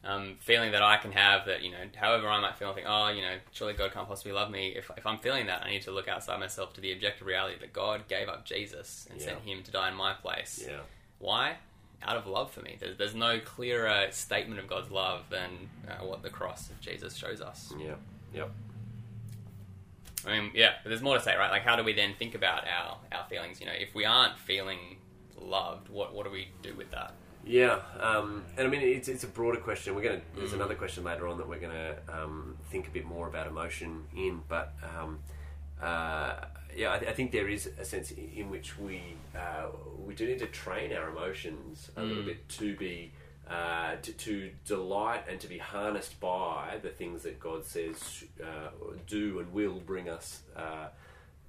[0.06, 2.86] um, feeling that I can have that you know, however I might feel, I think,
[2.88, 4.70] oh, you know, surely God can't possibly love me.
[4.76, 7.58] If if I'm feeling that, I need to look outside myself to the objective reality
[7.60, 9.26] that God gave up Jesus and Yeah.
[9.28, 10.64] sent Him to die in my place.
[10.68, 10.82] Yeah.
[11.20, 11.56] Why?
[12.04, 12.78] Out of love for me.
[12.80, 17.16] There's, there's no clearer statement of God's love than uh, what the cross of Jesus
[17.16, 17.74] shows us.
[17.80, 17.96] Yeah.
[18.34, 18.52] Yep.
[20.28, 21.52] I mean, yeah, but there's more to say, right?
[21.52, 23.60] Like, how do we then think about our, our feelings?
[23.60, 24.98] You know, if we aren't feeling
[25.40, 27.14] loved, what what do we do with that?
[27.46, 29.96] Yeah, um, and I mean it's, it's a broader question.
[29.96, 33.28] We're gonna there's another question later on that we're gonna um, think a bit more
[33.28, 35.20] about emotion in, but um,
[35.82, 36.36] uh,
[36.76, 39.02] yeah, I, th- I think there is a sense in, in which we
[39.36, 39.68] uh,
[40.04, 43.12] we do need to train our emotions a little bit to be
[43.50, 48.70] uh, to, to delight and to be harnessed by the things that God says uh,
[49.06, 50.42] do and will bring us.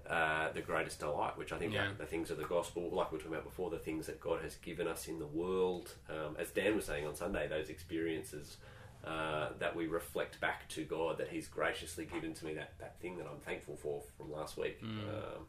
[0.08, 1.90] Uh, uh, the greatest delight, which I think Yeah.
[1.98, 4.40] the things of the gospel, like we were talking about before, the things that God
[4.42, 5.94] has given us in the world.
[6.08, 8.56] Um, as Dan was saying on Sunday, those experiences
[9.04, 12.98] uh, that we reflect back to God, that He's graciously given to me, that, that
[13.00, 14.78] thing that I'm thankful for from last week.
[14.82, 15.46] Um,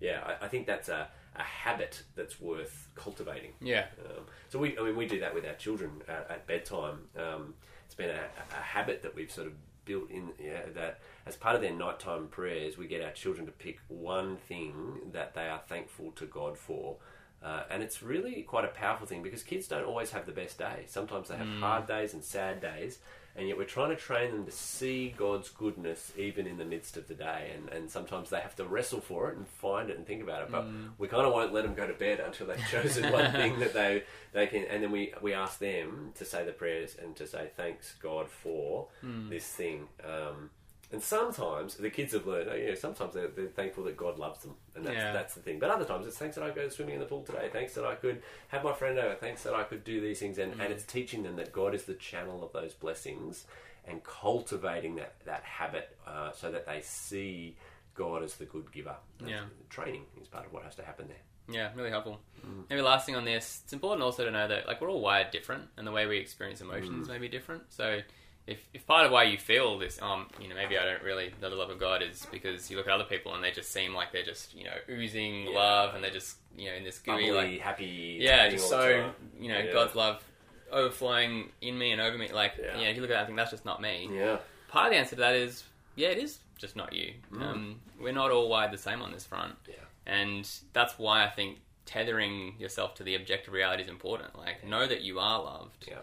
[0.00, 3.52] yeah, I, I think that's a, a habit that's worth cultivating.
[3.60, 3.86] Yeah.
[4.04, 7.00] Um, so we, I mean, we do that with our children at, at bedtime.
[7.16, 7.54] Um,
[7.86, 8.20] it's been a,
[8.52, 9.54] a habit that we've sort of
[9.88, 10.28] built in.
[10.38, 14.36] Yeah, that as part of their nighttime prayers, we get our children to pick one
[14.36, 16.98] thing that they are thankful to God for.
[17.42, 20.58] Uh, and it's really quite a powerful thing because kids don't always have the best
[20.58, 20.84] day.
[20.86, 22.98] Sometimes they have hard days and sad days,
[23.36, 26.96] and yet we're trying to train them to see God's goodness even in the midst
[26.96, 27.52] of the day.
[27.54, 30.42] And, and sometimes they have to wrestle for it and find it and think about
[30.42, 30.50] it.
[30.50, 30.64] But
[30.98, 33.74] we kind of won't let them go to bed until they've chosen one thing that
[33.74, 34.64] they they can.
[34.64, 38.28] And then we we ask them to say the prayers and to say thanks God
[38.28, 38.88] for
[39.30, 39.88] this thing.
[40.04, 40.50] Um,
[40.90, 44.18] And sometimes the kids have learned, oh, you know, sometimes they're, they're thankful that God
[44.18, 45.12] loves them, and that's, Yeah.
[45.12, 45.58] that's the thing.
[45.58, 47.84] But other times it's thanks that I go swimming in the pool today, thanks that
[47.84, 50.60] I could have my friend over, thanks that I could do these things, and, Mm.
[50.64, 53.44] and it's teaching them that God is the channel of those blessings,
[53.86, 57.56] and cultivating that that habit uh, so that they see
[57.94, 58.96] God as the good giver.
[59.20, 59.44] And Yeah.
[59.68, 61.16] training is part of what has to happen there.
[61.54, 62.20] Yeah, really helpful.
[62.46, 62.64] Mm.
[62.68, 65.30] Maybe last thing on this, it's important also to know that like we're all wired
[65.32, 67.10] different, and the way we experience emotions Mm.
[67.10, 67.70] may be different.
[67.72, 68.00] So,
[68.48, 71.32] if, if part of why you feel this, um, you know, maybe I don't really
[71.40, 73.70] know the love of God is because you look at other people and they just
[73.72, 75.50] seem like they're just you know oozing Yeah.
[75.58, 79.12] love, and they're just you know in this gooey Bubbly, like happy, yeah, just so
[79.38, 79.72] you know Yeah.
[79.72, 80.24] God's love
[80.72, 82.28] overflowing in me and over me.
[82.32, 82.76] Like Yeah.
[82.78, 84.08] if you look at that, I think that's just not me.
[84.12, 85.64] Yeah, Part of the answer to that is
[85.96, 87.14] yeah, it is just not you.
[87.40, 89.54] Um, we're not all wired the same on this front.
[89.68, 89.74] yeah.
[90.06, 94.36] And that's why I think tethering yourself to the objective reality is important.
[94.36, 95.86] Like, know that you are loved.
[95.88, 95.98] Yeah.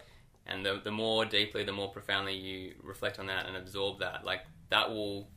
[0.48, 4.24] And the, the more deeply, the more profoundly you reflect on that and absorb that,
[4.24, 5.28] like, that will,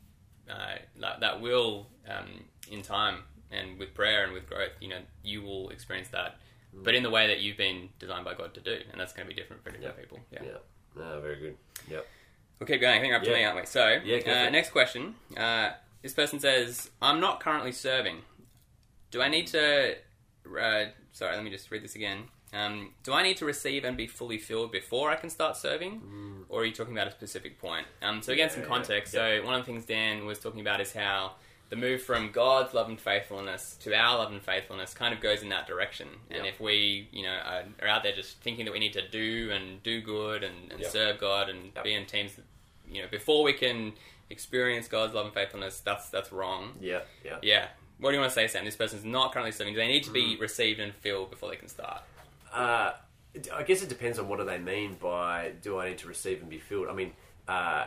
[0.48, 5.00] uh, that, that will, um, in time and with prayer and with growth, you know,
[5.24, 6.36] you will experience that,
[6.72, 8.78] but in the way that you've been designed by God to do.
[8.92, 10.00] And that's going to be different for different Yeah.
[10.00, 10.20] people.
[10.30, 10.42] Yeah.
[10.44, 10.58] Yeah,
[10.96, 11.56] no, very good.
[11.88, 12.06] Yep.
[12.60, 12.96] We'll keep going.
[12.98, 13.36] I think we're up to Yeah.
[13.36, 13.66] me, aren't we?
[13.66, 15.16] So, Yeah, uh, next question.
[15.36, 15.70] Uh,
[16.02, 18.22] this person says, "I'm not currently serving.
[19.10, 19.96] Do I need to?
[20.46, 22.28] Uh, sorry, let me just read this again.
[22.52, 26.44] Um, do I need to receive and be fully filled before I can start serving,
[26.48, 27.86] or are you talking about a specific point?
[28.02, 28.64] Um, so again, some Mm.
[28.64, 29.14] Yeah, context.
[29.14, 29.38] yeah.
[29.40, 31.36] So one of the things Dan was talking about is how
[31.68, 35.42] the move from God's love and faithfulness to our love and faithfulness kind of goes
[35.42, 36.08] in that direction.
[36.28, 36.50] And Yeah.
[36.50, 39.52] if we, you know, are, are out there just thinking that we need to do
[39.52, 40.88] and do good and, and Yeah.
[40.88, 42.32] serve God and be in teams,
[42.90, 43.92] you know, before we can
[44.28, 46.76] experience God's love and faithfulness, that's that's wrong.
[46.80, 47.38] Yeah, yeah.
[47.42, 47.68] Yeah.
[47.98, 48.64] What do you want to say, Sam?
[48.64, 49.74] This person's not currently serving.
[49.74, 50.40] Do they need to be Mm.
[50.40, 52.02] received and filled before they can start?
[52.52, 52.92] Uh,
[53.54, 56.40] I guess it depends on what do they mean by do I need to receive
[56.40, 56.88] and be filled.
[56.88, 57.12] I mean,
[57.46, 57.86] uh,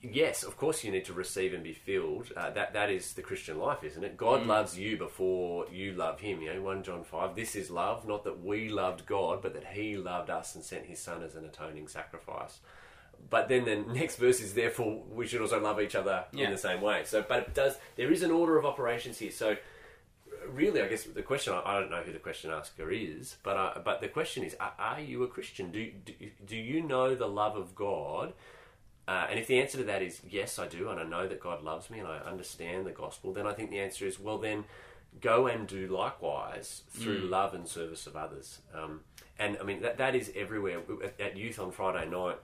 [0.00, 2.30] yes, of course you need to receive and be filled.
[2.36, 4.16] Uh, that that is the Christian life, isn't it?
[4.16, 6.40] God loves you before you love Him.
[6.42, 7.34] You know, one John five.
[7.34, 10.86] This is love, not that we loved God, but that He loved us and sent
[10.86, 12.58] His Son as an atoning sacrifice.
[13.30, 16.46] But then the next verse is therefore we should also love each other Yeah.
[16.46, 17.02] in the same way.
[17.04, 17.76] So, but it does.
[17.96, 19.32] There is an order of operations here.
[19.32, 19.56] So
[20.52, 23.80] really, I guess the question I don't know who the question asker is, but uh,
[23.84, 25.70] but the question is, are, are you a Christian?
[25.70, 26.12] Do, do
[26.46, 28.32] do you know the love of God?
[29.06, 31.40] Uh, and if the answer to that is yes, I do, and I know that
[31.40, 34.38] God loves me, and I understand the gospel, then I think the answer is well,
[34.38, 34.64] then
[35.20, 38.58] go and do likewise through love and service of others.
[38.74, 39.00] Um,
[39.38, 40.80] and I mean that that is everywhere.
[41.04, 42.38] At, at youth on Friday night,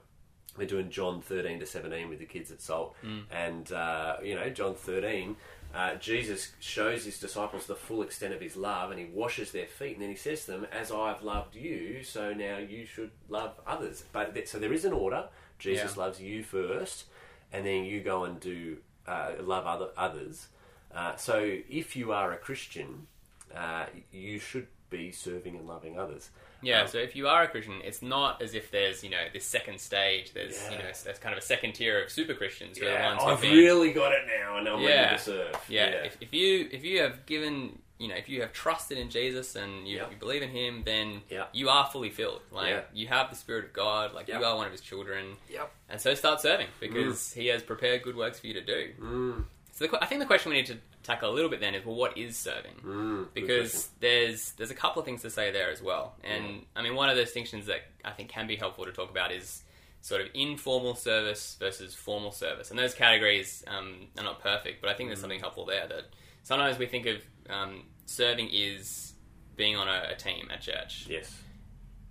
[0.57, 2.95] we're doing John 13 to 17 with the kids at Salt.
[3.31, 5.35] And, uh, you know, John 13,
[5.73, 9.67] uh, Jesus shows his disciples the full extent of his love and he washes their
[9.67, 9.93] feet.
[9.93, 13.53] And then he says to them, As I've loved you, so now you should love
[13.65, 14.03] others.
[14.11, 15.29] But th- So there is an order.
[15.59, 16.03] Jesus Yeah.
[16.03, 17.05] loves you first,
[17.53, 20.47] and then you go and do uh, love other others.
[20.93, 23.07] Uh, so if you are a Christian,
[23.55, 26.29] uh, you should be serving and loving others.
[26.61, 29.23] Yeah, Um, so if you are a Christian, it's not as if there's, you know,
[29.33, 32.77] this second stage, there's, you know, there's kind of a second tier of super Christians
[32.77, 34.89] who are the yeah, ones I've really got it now, and I'm Yeah.
[35.05, 35.55] ready to serve.
[35.67, 39.09] yeah, If, if you if you have given you know if you have trusted in
[39.11, 40.09] Jesus and you, Yeah.
[40.09, 41.45] you believe in Him, then Yeah.
[41.53, 42.41] you are fully filled.
[42.51, 42.81] Like Yeah.
[42.93, 44.13] you have the Spirit of God.
[44.13, 44.39] Like Yeah.
[44.39, 45.37] you are one of His children.
[45.49, 45.71] Yep.
[45.89, 48.93] And so start serving because He has prepared good works for you to do.
[48.99, 49.45] Mm,
[49.81, 51.83] So the, I think the question we need to tackle a little bit then is
[51.85, 52.75] well, what is serving?
[52.85, 56.15] mm, because there's there's a couple of things to say there as well.
[56.23, 59.09] And I mean, one of the distinctions that I think can be helpful to talk
[59.09, 59.63] about is
[60.01, 62.69] sort of informal service versus formal service.
[62.69, 65.87] And those categories um, are not perfect, but I think there's something helpful there.
[65.87, 66.05] That
[66.43, 69.13] sometimes we think of um, serving is
[69.55, 71.41] being on a, a team at church, yes,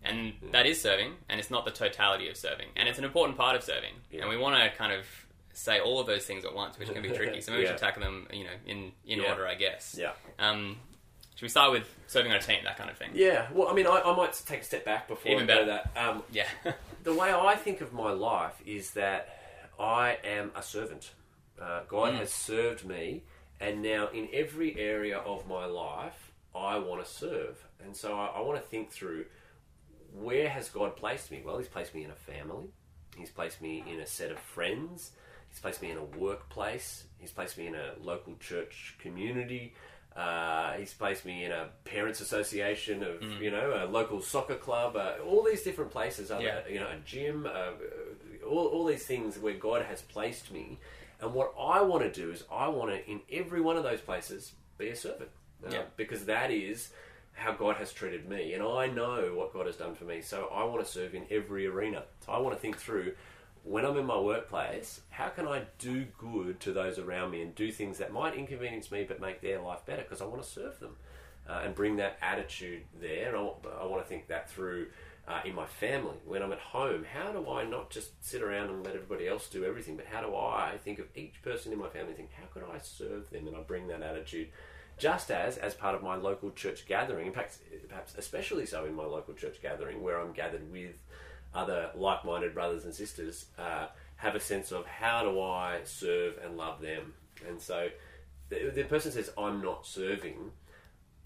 [0.03, 3.39] and that is serving, and it's not the totality of serving, and it's an important
[3.39, 3.95] part of serving.
[4.11, 4.23] Yeah.
[4.23, 5.07] And we want to kind of
[5.53, 7.41] say all of those things at once, which can be tricky.
[7.43, 9.31] So maybe we should tackle them, you know, in in Yeah.
[9.31, 9.97] order, I guess.
[9.99, 10.79] yeah, Um,
[11.35, 13.11] should we start with serving on a team, that kind of thing?
[13.15, 13.49] yeah.
[13.53, 15.83] Well, I mean, I, I might take a step back before Even I go better.
[15.95, 16.09] that.
[16.09, 16.47] Um, Yeah.
[17.03, 19.39] the way I think of my life is that
[19.79, 21.13] I am a servant.
[21.61, 22.19] Uh, God Mm.
[22.19, 23.23] has served me,
[23.61, 27.65] and now in every area of my life, I want to serve.
[27.83, 29.25] And so I, I want to think through
[30.13, 31.43] where has God placed me?
[31.45, 32.69] Well, He's placed me in a family.
[33.17, 35.13] He's placed me in a set of friends.
[35.51, 37.05] He's placed me in a workplace.
[37.19, 39.75] He's placed me in a local church community.
[40.17, 43.41] Uh, he's placed me in a parents' association of Mm.
[43.41, 44.97] you know a local soccer club.
[44.97, 46.31] Uh, all these different places.
[46.31, 46.67] Other, Yeah.
[46.69, 47.47] You know, a gym.
[47.47, 47.73] Uh,
[48.49, 50.79] all, all these things where God has placed me.
[51.21, 54.01] And what I want to do is I want to in every one of those
[54.01, 55.31] places be a servant.
[55.65, 55.83] Uh, Yeah.
[55.97, 56.91] Because that is
[57.35, 60.21] how God has treated me, and I know what God has done for me.
[60.23, 62.05] So I want to serve in every arena.
[62.25, 63.15] So I want to think through
[63.65, 67.55] when I'm in my workplace, how can I do good to those around me and
[67.55, 70.49] do things that might inconvenience me but make their life better because I want to
[70.49, 70.97] serve them
[71.49, 73.29] uh, and bring that attitude there.
[73.29, 74.87] And I, wa- I want to think that through
[75.29, 76.17] uh, in my family.
[76.25, 79.49] When I'm at home, how do I not just sit around and let everybody else
[79.49, 82.31] do everything, but how do I think of each person in my family and think,
[82.33, 83.47] how could I serve them?
[83.47, 84.49] And I bring that attitude
[84.99, 88.95] just as as part of my local church gathering, in fact, perhaps especially so in
[88.95, 90.97] my local church gathering, where I'm gathered with
[91.55, 93.87] other like-minded brothers and sisters, uh,
[94.17, 97.15] have a sense of how do I serve and love them.
[97.49, 97.89] And so,
[98.49, 100.53] the, the person says, "I'm not serving."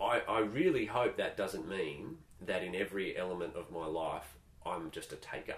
[0.00, 4.34] I, I really hope that doesn't mean that in every element of my life
[4.66, 5.54] I'm just a taker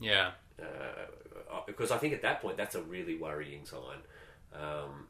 [0.00, 0.32] Yeah.
[0.60, 3.98] uh, because I think at that point that's a really worrying sign.
[4.52, 5.06] Um,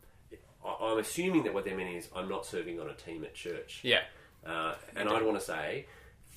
[0.64, 3.34] I- I'm assuming that what they mean is I'm not serving on a team at
[3.34, 3.80] church.
[3.82, 4.02] Yeah.
[4.46, 5.86] Uh, and I'd want to say,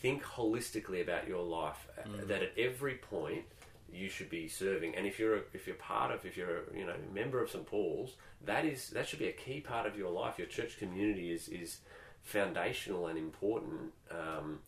[0.01, 1.87] think holistically about your life.
[1.97, 3.43] uh, That at every point
[3.91, 4.95] you should be serving.
[4.95, 7.49] And if you're a, if you're part of if you're a, you know member of
[7.49, 10.37] St Paul's, that is that should be a key part of your life.
[10.37, 11.79] Your church community is is
[12.23, 13.93] foundational and important.
[14.11, 14.59] Um,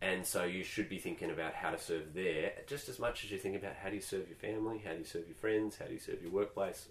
[0.00, 3.30] and so you should be thinking about how to serve there just as much as
[3.30, 5.76] you think about how do you serve your family, how do you serve your friends,
[5.78, 6.88] how do you serve your workplace.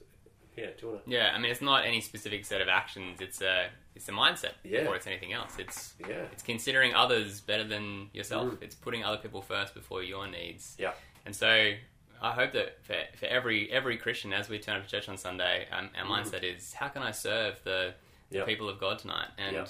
[0.57, 1.11] Yeah, do you want to?
[1.11, 3.21] Yeah, I mean, it's not any specific set of actions.
[3.21, 4.81] It's a it's a mindset Yeah.
[4.81, 5.57] before it's anything else.
[5.59, 6.25] It's Yeah.
[6.31, 8.53] it's considering others better than yourself.
[8.53, 8.63] Mm.
[8.63, 10.75] It's putting other people first before your needs.
[10.79, 10.93] Yeah.
[11.25, 11.73] And so
[12.21, 15.17] I hope that for, for every every Christian, as we turn up to church on
[15.17, 17.93] Sunday, um, our mindset is how can I serve the,
[18.29, 18.45] the Yeah.
[18.45, 19.29] people of God tonight?
[19.37, 19.65] And Yeah.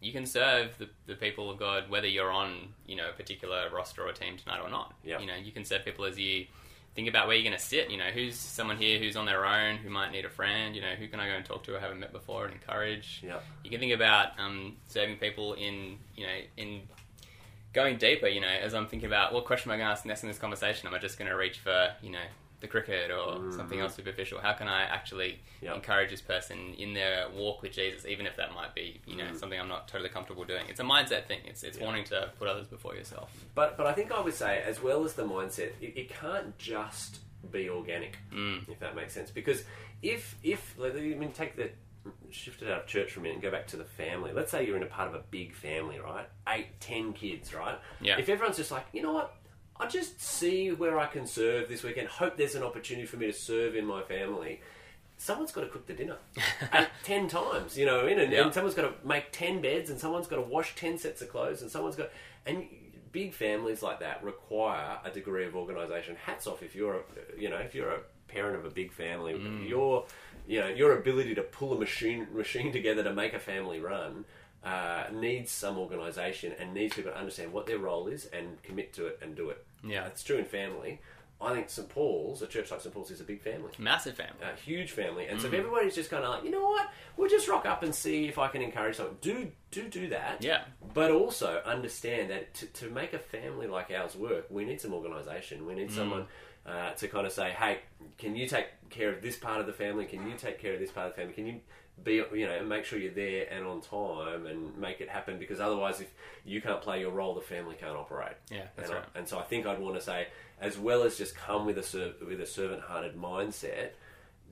[0.00, 3.70] you can serve the, the people of God whether you're on you know a particular
[3.70, 4.94] roster or team tonight or not.
[5.04, 5.20] Yeah.
[5.20, 6.46] You know, you can serve people as you
[6.94, 7.90] think about where you're going to sit.
[7.90, 10.74] You know, who's someone here who's on their own who might need a friend.
[10.74, 13.22] You know, who can I go and talk to I haven't met before and encourage.
[13.24, 13.40] Yeah.
[13.62, 16.82] You can think about um, serving people in you know in
[17.74, 20.06] going deeper, you know, as I'm thinking about what question am I going to ask
[20.06, 20.86] next in this conversation?
[20.86, 22.24] Am I just going to reach for, you know,
[22.64, 24.40] the cricket or something else superficial?
[24.40, 25.74] How can I actually Yeah.
[25.74, 29.32] encourage this person in their walk with Jesus, even if that might be, you know,
[29.34, 30.64] something I'm not totally comfortable doing?
[30.68, 31.40] It's a mindset thing.
[31.44, 31.84] It's it's Yeah.
[31.84, 33.30] wanting to put others before yourself.
[33.54, 36.56] But but I think I would say, as well as the mindset, it, it can't
[36.58, 38.68] just be organic, Mm.
[38.70, 39.30] if that makes sense.
[39.30, 39.64] Because
[40.02, 41.70] if if I mean, take the
[42.30, 44.30] shift it out of church for a minute and go back to the family.
[44.32, 46.26] Let's say you're in a part of a big family, right?
[46.48, 47.78] Eight, ten kids, right?
[48.00, 48.18] Yeah.
[48.18, 49.34] If everyone's just like, you know what?
[49.78, 52.08] I just see where I can serve this weekend.
[52.08, 54.60] Hope there's an opportunity for me to serve in my family.
[55.16, 56.16] Someone's got to cook the dinner
[56.74, 58.18] eight, ten times, you know, what I mean?
[58.20, 58.42] and, Yeah.
[58.44, 61.28] and someone's got to make ten beds, and someone's got to wash ten sets of
[61.30, 62.10] clothes, and someone's got
[62.46, 62.66] and
[63.12, 66.16] big families like that require a degree of organisation.
[66.16, 67.00] Hats off if you're, a,
[67.38, 69.68] you know, if you're a parent of a big family, Mm.
[69.68, 70.04] your,
[70.48, 74.24] you know, your ability to pull a machine machine together to make a family run.
[74.64, 78.94] Uh, needs some organisation and needs people to understand what their role is and commit
[78.94, 79.62] to it and do it.
[79.86, 80.06] Yeah.
[80.06, 81.00] it's true in family.
[81.40, 84.32] I think St Paul's, a church like St Paul's, is a big family Massive family.
[84.42, 85.52] a huge family, and so Mm.
[85.52, 88.26] if everybody's just kind of like, you know what, we'll just rock up and see
[88.28, 89.18] if I can encourage someone.
[89.20, 90.42] Do do do that.
[90.42, 90.62] Yeah.
[90.94, 94.94] But also understand that to, to make a family like ours work, we need some
[94.94, 95.66] organisation.
[95.66, 95.94] We need Mm.
[95.96, 96.26] someone
[96.64, 97.80] uh, to kind of say, hey,
[98.16, 100.06] can you take care of this part of the family?
[100.06, 101.34] Can you take care of this part of the family?
[101.34, 101.60] Can you
[102.02, 105.38] be, you know, and make sure you're there and on time and make it happen?
[105.38, 106.12] Because otherwise, if
[106.44, 108.36] you can't play your role, the family can't operate.
[108.50, 109.08] Yeah, that's and, I- right.
[109.14, 110.28] and so I think I'd want to say,
[110.60, 113.90] as well as just come with a ser- with a servant-hearted mindset,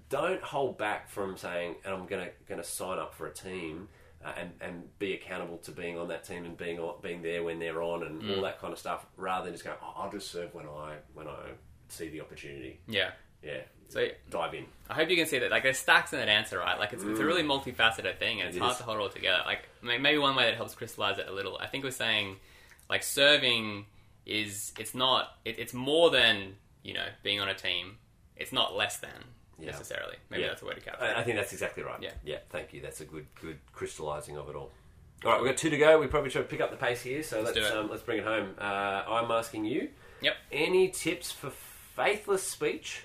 [0.08, 3.88] don't hold back from saying, and I'm gonna gonna sign up for a team.
[4.24, 7.42] Uh, and, and be accountable to being on that team and being on, being there
[7.42, 8.36] when they're on and Mm.
[8.36, 10.98] all that kind of stuff, rather than just go, oh, I'll just serve when I
[11.12, 11.48] when I
[11.88, 12.78] see the opportunity.
[12.86, 13.10] Yeah.
[13.42, 14.64] Yeah, So dive in.
[14.88, 15.50] I hope you can see that.
[15.50, 16.78] Like, there's stacks in that answer, right?
[16.78, 18.60] Like, it's, it's a really multifaceted thing, and it's Mm.
[18.60, 19.42] It hard to hold all together.
[19.44, 21.58] Like, may- maybe one way that helps crystallize it a little.
[21.58, 22.36] I think we're saying,
[22.88, 23.84] like, serving
[24.24, 27.96] is it's not it, it's more than you know being on a team.
[28.36, 29.10] It's not less than
[29.58, 29.66] Yeah.
[29.72, 30.16] necessarily.
[30.30, 30.48] Maybe Yeah.
[30.48, 31.04] that's a way to capture.
[31.04, 31.20] I.
[31.20, 32.00] I think that's exactly right.
[32.00, 32.12] Yeah.
[32.24, 32.38] yeah.
[32.50, 32.80] Thank you.
[32.80, 34.70] That's a good good crystallising of it all.
[35.24, 36.00] All right, we've got two to go.
[36.00, 38.24] We probably should pick up the pace here, so let's Let's um, let's bring it
[38.24, 38.54] home.
[38.58, 38.62] Uh,
[39.06, 39.90] I'm asking you.
[40.20, 40.34] Yep.
[40.50, 43.02] Any tips for faithless speech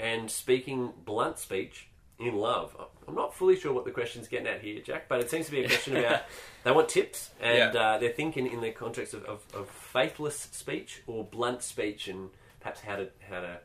[0.00, 2.76] and speaking blunt speech in love?
[3.06, 5.52] I'm not fully sure what the question's getting at here, Jack, but it seems to
[5.52, 6.22] be a question about
[6.64, 7.80] they want tips and Yeah.
[7.80, 12.30] uh, they're thinking in the context of, of, of faithless speech or blunt speech and
[12.60, 13.58] perhaps how to how to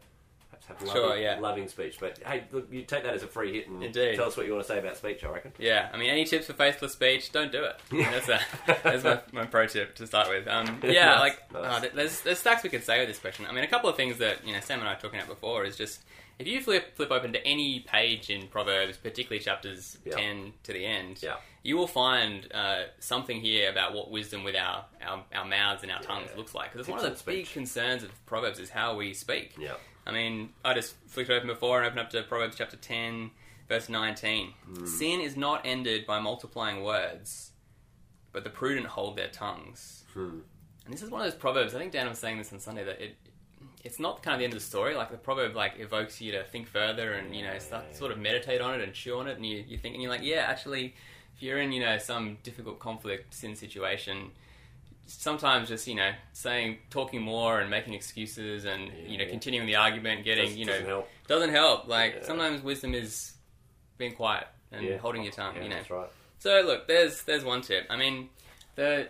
[0.49, 1.39] perhaps have loving, Sure, yeah.
[1.39, 1.97] loving speech.
[1.99, 4.15] But hey, look, you take that as a free hit and Indeed.
[4.15, 5.23] tell us what you want to say about speech.
[5.25, 5.51] I reckon.
[5.59, 7.31] Yeah, I mean, any tips for faithless speech?
[7.33, 7.79] Don't do it.
[7.91, 8.39] That's, a,
[8.83, 10.47] that's my, my pro tip to start with.
[10.47, 11.83] Um, yeah, Nice, like nice.
[11.83, 13.45] uh, there's there's stacks we could say with this question.
[13.49, 15.27] I mean, a couple of things that you know Sam and I were talking about
[15.29, 16.01] before is just
[16.39, 20.15] if you flip flip open to any page in Proverbs, particularly chapters Yeah.
[20.15, 21.37] ten to the end, Yeah.
[21.63, 25.91] you will find uh, something here about what wisdom with our, our, our mouths and
[25.91, 26.37] our tongues Yeah.
[26.37, 26.71] looks like.
[26.71, 29.53] Because it's one of the big concerns of Proverbs is how we speak.
[29.57, 29.75] Yeah.
[30.05, 33.31] I mean, I just flicked open before and opened up to Proverbs chapter 10,
[33.69, 34.53] verse 19.
[34.65, 34.85] Hmm.
[34.85, 37.51] Sin is not ended by multiplying words,
[38.33, 40.03] but the prudent hold their tongues.
[40.13, 40.39] Hmm.
[40.85, 41.73] And this is one of those proverbs.
[41.73, 43.15] I think Dan was saying this on Sunday that it
[43.83, 44.95] it's not kind of the end of the story.
[44.95, 48.17] Like the proverb like evokes you to think further and you know start, sort of
[48.19, 50.45] meditate on it and chew on it, and you you think and you're like, yeah,
[50.47, 50.95] actually,
[51.35, 54.31] if you're in you know some difficult conflict sin situation.
[55.05, 59.75] Sometimes just you know saying, talking more and making excuses and you know continuing the
[59.75, 61.09] argument, getting Does- you know doesn't help.
[61.27, 61.87] doesn't help.
[61.89, 62.23] Like Yeah.
[62.23, 63.33] sometimes wisdom is
[63.97, 64.97] being quiet and Yeah.
[64.97, 65.57] holding your tongue.
[65.57, 66.09] Yeah, you know, that's right.
[66.39, 67.85] so look, there's there's one tip.
[67.89, 68.29] I mean,
[68.75, 69.09] the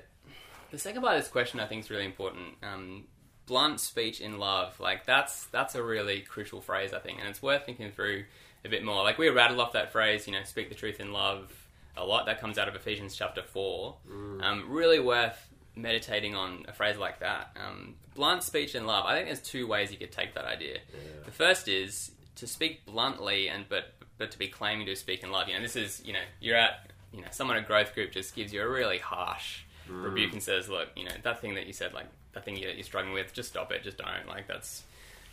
[0.71, 2.55] the second part of this question I think is really important.
[2.63, 3.05] Um,
[3.45, 7.41] blunt speech in love, like that's that's a really crucial phrase I think, and it's
[7.41, 8.25] worth thinking through
[8.65, 9.03] a bit more.
[9.03, 11.51] Like we rattle off that phrase, you know, speak the truth in love
[11.97, 12.25] a lot.
[12.25, 13.95] That comes out of Ephesians chapter four.
[14.41, 17.55] Um, really worth meditating on a phrase like that.
[17.57, 19.05] Um, blunt speech in love.
[19.05, 20.79] I think there's two ways you could take that idea.
[21.25, 25.31] The first is to speak bluntly and but but to be claiming to speak in
[25.31, 25.47] love.
[25.47, 28.35] You know, this is you know you're at you know someone at growth group just
[28.35, 31.73] gives you a really harsh rebuke and says, look, you know that thing that you
[31.73, 34.27] said, like that thing that you're struggling with, just stop it, just don't.
[34.27, 34.83] Like that's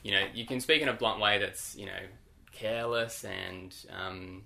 [0.02, 2.00] you know you can speak in a blunt way that's you know
[2.52, 4.42] careless and um,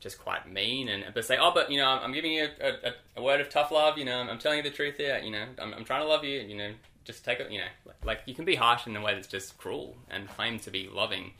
[0.00, 2.68] just quite mean and but say, oh, but you know, I'm, I'm giving you a,
[2.68, 3.98] a, a word of tough love.
[3.98, 5.20] You know, I'm, I'm telling you the truth here.
[5.22, 6.40] You know, I'm, I'm trying to love you.
[6.40, 6.70] You know,
[7.04, 7.50] just take it.
[7.50, 10.28] You know, like, like you can be harsh in a way that's just cruel and
[10.28, 11.32] claim to be loving,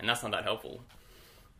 [0.00, 0.80] and that's not that helpful.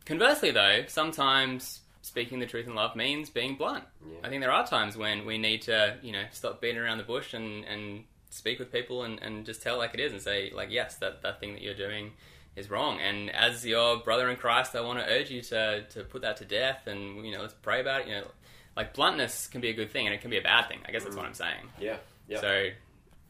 [0.05, 3.83] Conversely, though, sometimes speaking the truth in love means being blunt.
[4.03, 4.17] Yeah.
[4.23, 7.03] I think there are times when we need to, you know, stop beating around the
[7.03, 10.51] bush and, and speak with people and, and just tell like it is and say,
[10.53, 12.11] like, yes, that, that thing that you're doing
[12.55, 12.99] is wrong.
[12.99, 16.37] And as your brother in Christ, I want to urge you to, to put that
[16.37, 18.07] to death and, you know, let's pray about it.
[18.07, 18.27] You know,
[18.75, 20.79] like bluntness can be a good thing and it can be a bad thing.
[20.87, 21.69] I guess that's what I'm saying.
[21.79, 21.97] Yeah.
[22.27, 22.41] Yeah.
[22.41, 22.69] So,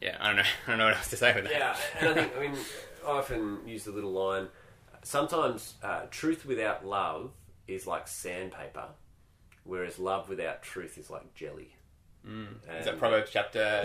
[0.00, 0.42] yeah, I don't know.
[0.66, 1.52] I don't know what else to say with that.
[1.52, 2.56] Yeah, and I think I mean
[3.06, 4.48] I often use the little line.
[5.02, 7.32] Sometimes uh, truth without love
[7.66, 8.88] is like sandpaper,
[9.64, 11.74] whereas love without truth is like jelly.
[12.28, 12.48] Mm.
[12.78, 13.82] Is that Proverbs chapter?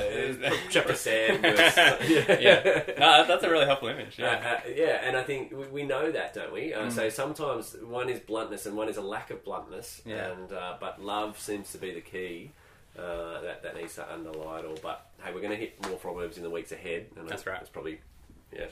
[0.70, 2.38] Chapter verse- yeah.
[2.40, 2.82] yeah.
[3.00, 4.20] No, that's a really helpful image.
[4.20, 4.60] Uh, Yeah.
[4.66, 6.74] uh, yeah, and I think we, we know that, don't we?
[6.74, 6.92] Uh, Mm.
[6.92, 10.32] So sometimes one is bluntness and one is a lack of bluntness, Yeah.
[10.32, 12.52] and uh, but love seems to be the key
[13.00, 14.78] uh, that that needs to underlie it all.
[14.84, 17.60] But hey, we're going to hit more proverbs in the weeks ahead, and That's right.
[17.62, 18.00] It's probably
[18.54, 18.66] yeah,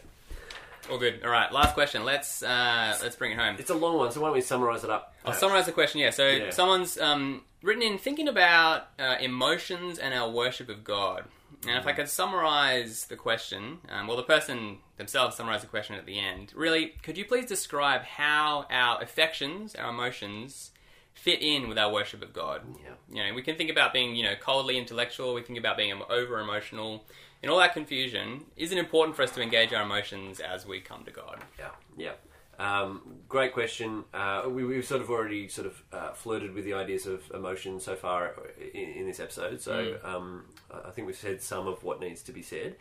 [0.92, 1.24] All good.
[1.24, 1.52] All right.
[1.54, 2.04] Last question.
[2.04, 3.56] Let's uh, let's bring it home.
[3.58, 5.14] it's a long one, so why don't we summarise it up?
[5.26, 6.02] I'll summarize the question.
[6.02, 6.10] Yeah.
[6.12, 6.50] So Yeah.
[6.52, 11.24] someone's um, written in thinking about uh, emotions and our worship of God.
[11.66, 15.96] And if I could summarize the question, um, well, the person themselves summarize the question
[15.96, 16.52] at the end.
[16.54, 20.72] Really, could you please describe how our affections, our emotions,
[21.14, 22.64] fit in with our worship of God?
[22.84, 22.96] Yeah.
[23.10, 25.34] You know, we can think about being, you know, coldly intellectual.
[25.34, 27.06] We think about being over emotional.
[27.42, 30.82] In all that confusion, is it important for us to engage our emotions as we
[30.82, 31.40] come to God?
[31.58, 32.12] Yeah, yeah.
[32.60, 34.04] Um, great question.
[34.14, 37.80] Uh, we, we've sort of already sort of uh, flirted with the ideas of emotion
[37.80, 38.34] so far
[38.74, 39.62] in, in this episode.
[39.62, 42.76] So um, I think we've said some of what needs to be said.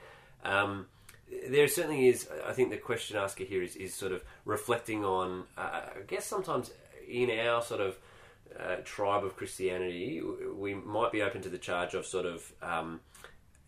[0.45, 0.87] Um,
[1.49, 2.29] there certainly is.
[2.47, 5.45] I think the question asker here is, is sort of reflecting on.
[5.57, 6.71] Uh, I guess sometimes
[7.09, 7.97] in our sort of
[8.59, 10.21] uh, tribe of Christianity,
[10.55, 12.53] we might be open to the charge of sort of.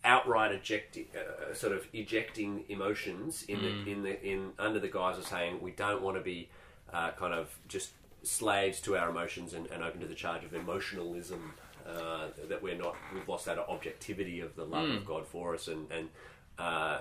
[0.05, 5.17] Outright ejecting, uh, sort of ejecting emotions in the in the in under the guise
[5.17, 6.47] of saying we don't want to be
[6.93, 7.89] uh, kind of just
[8.21, 11.53] slaves to our emotions and, and open to the charge of emotionalism.
[11.87, 15.67] Uh, that we're not, we've lost that objectivity of the love of God for us,
[15.67, 16.09] and and
[16.57, 16.99] uh,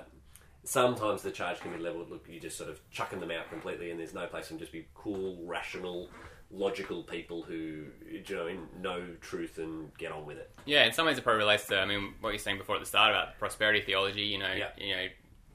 [0.64, 2.10] sometimes the charge can be leveled.
[2.10, 4.72] Look, you're just sort of chucking them out completely, and there's no place to Just
[4.72, 6.10] be cool, rational,
[6.50, 8.48] logical people who you know
[8.80, 10.50] know truth and get on with it.
[10.64, 12.80] Yeah, in some ways it probably relates to I mean what you're saying before at
[12.80, 14.22] the start about prosperity theology.
[14.22, 14.68] You know, Yeah.
[14.78, 15.06] you know,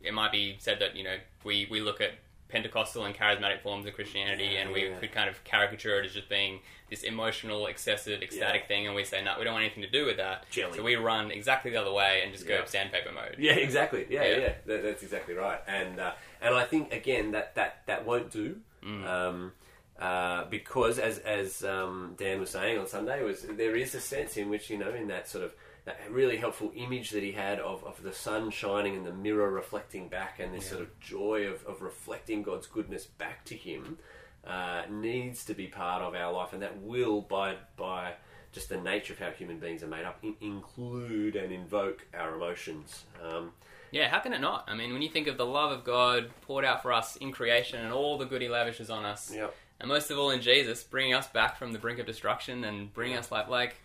[0.01, 2.11] it might be said that you know we we look at
[2.49, 4.97] Pentecostal and charismatic forms of Christianity, and we Yeah.
[4.97, 8.67] could kind of caricature it as just being this emotional, excessive, ecstatic Yeah.
[8.67, 10.49] thing, and we say no, we don't want anything to do with that.
[10.49, 10.75] Jelly.
[10.75, 12.65] So we run exactly the other way and just go Yeah.
[12.65, 13.35] sandpaper mode.
[13.37, 14.07] Yeah, exactly.
[14.09, 14.37] Yeah, Yeah.
[14.37, 15.61] yeah, That, that's exactly right.
[15.67, 18.59] And uh, and I think again that that that won't do.
[18.81, 19.53] Um,
[19.99, 24.37] uh, because as as um, Dan was saying on Sunday, was there is a sense
[24.37, 25.53] in which you know in that sort of
[25.85, 29.49] that really helpful image that he had of, of the sun shining and the mirror
[29.49, 33.97] reflecting back, and this sort of joy of, of reflecting God's goodness back to him
[34.45, 38.13] uh, needs to be part of our life, and that will by by
[38.51, 42.35] just the nature of how human beings are made up in, include and invoke our
[42.35, 43.03] emotions.
[43.23, 43.51] Um,
[43.91, 44.65] Yeah, how can it not?
[44.67, 47.31] I mean, when you think of the love of God poured out for us in
[47.31, 49.55] creation and all the good He lavishes on us, Yep.
[49.79, 52.93] And most of all in Jesus, bringing us back from the brink of destruction and
[52.93, 53.75] bringing us like like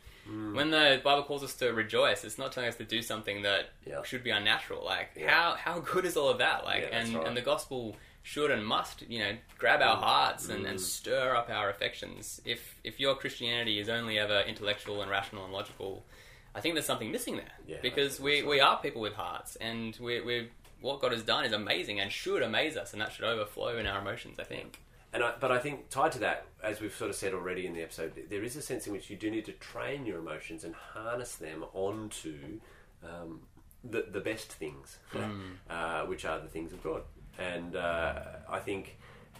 [0.54, 3.68] when the Bible calls us to rejoice, it's not telling us to do something that
[3.86, 4.02] Yeah.
[4.04, 4.82] should be unnatural.
[4.84, 5.30] Like Yeah.
[5.30, 6.64] how how good is all of that?
[6.64, 7.26] Like Yeah, and right.
[7.26, 10.70] and the gospel should and must you know grab our hearts and, Mm.
[10.70, 12.40] and stir up our affections.
[12.46, 16.06] If if your Christianity is only ever intellectual and rational and logical,
[16.54, 19.56] I think there's something missing there Yeah, because we, that's we are people with hearts
[19.56, 20.48] and we we
[20.80, 23.86] what God has done is amazing and should amaze us and that should overflow in
[23.86, 24.38] our emotions.
[24.40, 24.80] I think.
[25.14, 27.72] And I, but I think tied to that, as we've sort of said already in
[27.72, 30.64] the episode, there is a sense in which you do need to train your emotions
[30.64, 32.58] and harness them onto
[33.04, 33.42] um,
[33.84, 34.98] the the best things,
[35.70, 37.02] uh, which are the things of God.
[37.38, 38.98] And uh, I think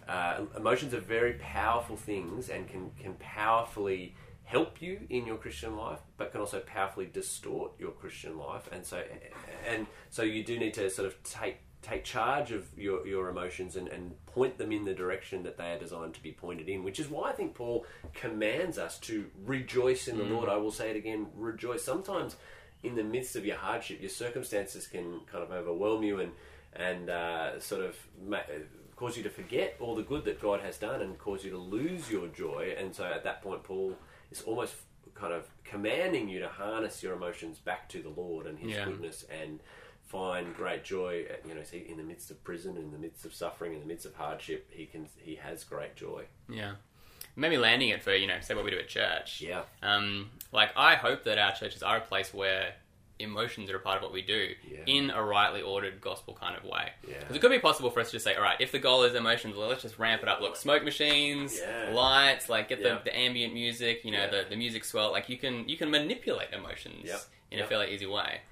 [0.09, 4.15] uh, emotions are very powerful things and can can powerfully
[4.45, 8.69] help you in your Christian life, but can also powerfully distort your Christian life.
[8.71, 9.03] And so
[9.67, 13.77] and so you do need to sort of take take charge of your, your emotions
[13.77, 16.83] and, and point them in the direction that they are designed to be pointed in,
[16.83, 20.49] which is why I think Paul commands us to rejoice in the Lord.
[20.49, 21.85] I will say it again, rejoice.
[21.85, 22.37] Sometimes
[22.83, 26.33] in the midst of your hardship, your circumstances can kind of overwhelm you and,
[26.75, 28.41] and uh, sort of ma-
[28.97, 31.59] cause you to forget all the good that God has done and cause you to
[31.59, 32.75] lose your joy.
[32.79, 33.95] And so at that point, Paul
[34.31, 34.75] is almost
[35.15, 38.85] kind of commanding you to harness your emotions back to the Lord and His Yeah.
[38.87, 39.61] goodness and
[40.19, 41.27] find great joy.
[41.47, 43.87] You know, see, in the midst of prison, in the midst of suffering, in the
[43.87, 46.25] midst of hardship, he can he has great joy.
[46.49, 46.75] Yeah.
[47.37, 49.41] Maybe landing it for, you know, say what we do at church.
[49.41, 52.75] Yeah, Um, like, I hope that our churches are a place where
[53.19, 54.79] emotions are a part of what we do Yeah.
[54.87, 56.93] in a rightly ordered gospel kind of way.
[57.09, 57.19] Yeah.
[57.19, 59.15] Because it could be possible for us to say, all right, if the goal is
[59.17, 60.41] emotions, well, let's just ramp it up.
[60.41, 61.91] Look, smoke machines, Yeah.
[61.93, 62.95] lights, like get Yeah.
[62.99, 64.43] the, the ambient music, you know, Yeah.
[64.43, 65.11] the, the music swell.
[65.11, 67.21] Like you can you can manipulate emotions Yep.
[67.51, 67.67] in Yep.
[67.67, 68.43] a fairly easy way.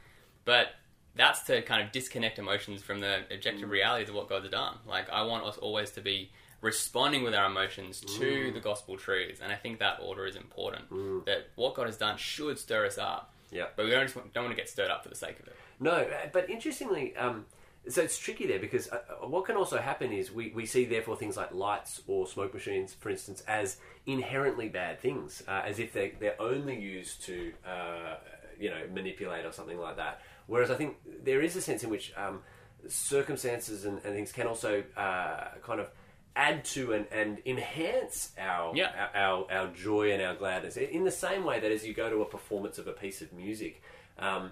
[0.44, 0.74] But
[1.16, 3.72] that's to kind of disconnect emotions from the objective Mm.
[3.72, 4.78] realities of what God's done.
[4.86, 8.54] Like I want us always to be responding with our emotions to Mm.
[8.54, 11.24] the gospel truths, and I think that order is important.
[11.26, 13.66] That what God has done should stir us up, yeah.
[13.76, 15.46] but we don't just want, don't want to get stirred up for the sake of
[15.48, 15.56] it.
[15.80, 17.46] No, uh, but interestingly, um,
[17.88, 20.84] so it's tricky there because uh, uh, what can also happen is we, we see
[20.84, 25.80] therefore things like lights or smoke machines, for instance, as inherently bad things, uh, as
[25.80, 28.14] if they they're only used to uh,
[28.58, 30.22] you know manipulate or something like that.
[30.46, 32.40] Whereas I think there is a sense in which um,
[32.88, 35.90] circumstances and, and things can also uh, kind of
[36.34, 38.90] add to and, and enhance our, Yeah.
[39.14, 42.08] our, our our joy and our gladness in the same way that as you go
[42.08, 43.82] to a performance of a piece of music
[44.18, 44.50] um,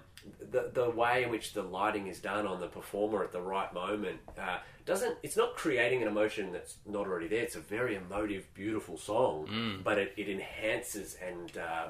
[0.51, 3.73] the, the way in which the lighting is done on the performer at the right
[3.73, 7.95] moment uh, doesn't it's not creating an emotion that's not already there it's a very
[7.95, 9.83] emotive beautiful song Mm.
[9.83, 11.87] but it, it enhances and uh,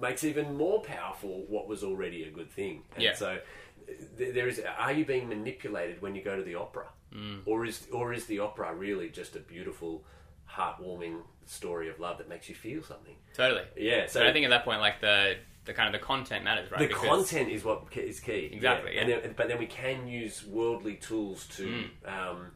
[0.00, 3.14] makes even more powerful what was already a good thing and Yeah.
[3.14, 3.38] so
[4.18, 7.40] th- there is are you being manipulated when you go to the opera Mm.
[7.44, 10.04] or is or is the opera really just a beautiful
[10.48, 13.62] heartwarming story of love that makes you feel something Totally.
[13.76, 15.36] yeah so So I think at that point, like the
[15.70, 16.80] the kind of the content matters, right?
[16.80, 19.16] the Because- content is what is key Exactly, and yeah.
[19.18, 19.22] Mm.
[19.22, 22.50] then, but then we can use worldly tools to um,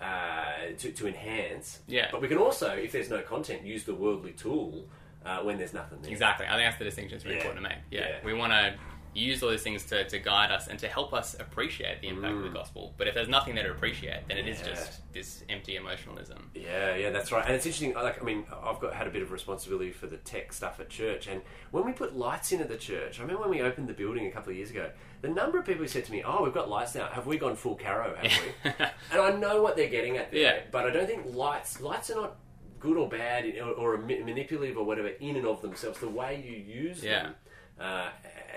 [0.00, 2.08] uh, to, to enhance Yeah.
[2.12, 4.84] but we can also if there's no content use the worldly tool
[5.24, 6.46] uh, when there's nothing there Exactly.
[6.46, 7.42] I think that's the distinction that's really Yeah.
[7.44, 7.78] important to make.
[7.90, 8.08] Yeah.
[8.08, 8.16] Yeah.
[8.24, 8.74] We want to
[9.14, 12.34] use all these things to, to guide us and to help us appreciate the impact
[12.34, 12.94] of the gospel.
[12.96, 14.66] But if there's nothing there to appreciate, then it is Mm.
[14.66, 14.74] Yeah.
[14.74, 16.50] just this empty emotionalism.
[16.54, 17.44] Yeah, yeah, that's right.
[17.44, 17.94] And it's interesting.
[17.94, 20.88] Like, I mean, I've got had a bit of responsibility for the tech stuff at
[20.88, 21.40] church, and
[21.72, 24.26] when we put lights in at the church, I remember when we opened the building
[24.26, 24.90] a couple of years ago.
[25.22, 27.06] The number of people who said to me, "Oh, we've got lights now.
[27.08, 28.14] Have we gone full caro?
[28.16, 28.32] Have
[28.64, 28.70] we?"
[29.12, 30.60] and I know what they're getting at there, Yeah.
[30.70, 32.36] but I don't think lights lights are not
[32.78, 35.98] good or bad or, or manipulative or whatever in and of themselves.
[36.00, 37.22] The way you use Yeah.
[37.24, 37.34] them.
[37.78, 38.08] Uh,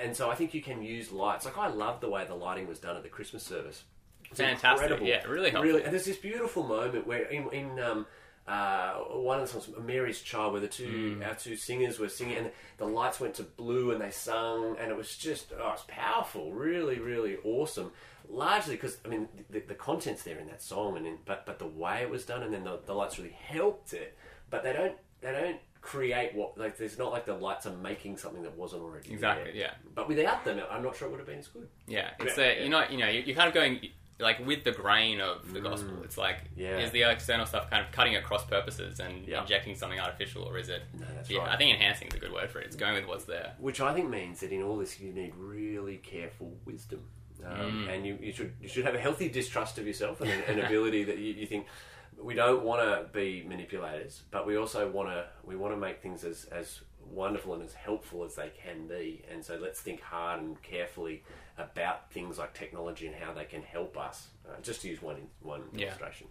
[0.02, 1.46] and so I think you can use lights.
[1.46, 3.84] Like I love the way the lighting was done at the Christmas service.
[4.30, 4.72] It's Fantastic.
[4.84, 5.08] incredible.
[5.08, 5.72] Yeah, really helpful.
[5.72, 8.06] Really, and there's this beautiful moment where in, in um,
[8.48, 11.28] uh, one of the songs, Mary's Child, where the two Mm.
[11.28, 14.90] our two singers were singing, and the lights went to blue, and they sung, and
[14.92, 17.92] it was just oh, it's powerful, really, really awesome.
[18.30, 21.60] Largely because I mean the, the content's there in that song, and in, but but
[21.60, 24.18] the way it was done, and then the, the lights really helped it.
[24.50, 28.18] But they don't they don't create what like there's not like the lights are making
[28.18, 29.56] something that wasn't already Exactly, there.
[29.62, 29.72] yeah.
[29.96, 31.68] But without them, I'm not sure it would have been as good.
[31.88, 32.12] Yeah.
[32.20, 32.60] It's yeah.
[32.60, 33.82] you're not, you know, you're, kind of going
[34.20, 36.02] like with the grain of the gospel.
[36.04, 36.48] It's like, Mm.
[36.56, 36.78] Yeah.
[36.78, 39.42] is the external stuff kind of cutting at cross purposes and Yeah.
[39.42, 40.84] injecting something artificial, or is it?
[40.98, 41.50] No, that's yeah, right.
[41.50, 42.68] I think enhancing is a good word for it.
[42.68, 43.54] It's going with what's there.
[43.60, 47.02] Which I think means that in all this you need really careful wisdom,
[47.46, 50.60] um, and you, you should you should have a healthy distrust of yourself and an,
[50.60, 51.66] an ability that you, you think
[52.22, 56.02] we don't want to be manipulators, but we also want to we want to make
[56.02, 60.02] things as as wonderful and as helpful as they can be, and so let's think
[60.02, 61.24] hard and carefully
[61.58, 64.28] about things like technology and how they can help us.
[64.48, 65.88] Uh, just to use one one Yeah.
[65.88, 66.28] illustration.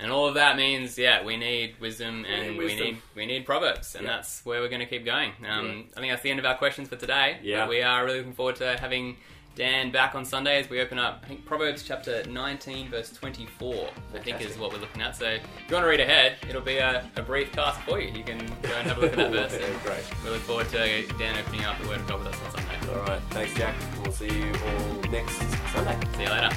[0.00, 3.44] And all of that means, yeah, we need wisdom and need we need we need
[3.44, 4.16] proverbs, and Yeah.
[4.16, 5.32] that's where we're going to keep going.
[5.46, 7.38] Um, I think that's the end of our questions for today.
[7.42, 7.60] Yeah.
[7.60, 9.16] But we are really looking forward to having
[9.58, 11.20] Dan back on Sunday as we open up.
[11.24, 13.90] I think Proverbs chapter 19, verse 24.
[14.14, 15.16] I think is what we're looking at.
[15.16, 18.12] So if you want to read ahead, it'll be a, a brief task for you.
[18.16, 19.58] You can go and have a look at that verse.
[19.60, 20.04] Yeah, great.
[20.22, 23.00] We look forward to Dan opening up the Word of God with us on Sunday.
[23.00, 23.20] All right.
[23.30, 23.74] Thanks, Jack.
[24.00, 25.42] We'll see you all next
[25.72, 25.98] Sunday.
[26.14, 26.54] See you later.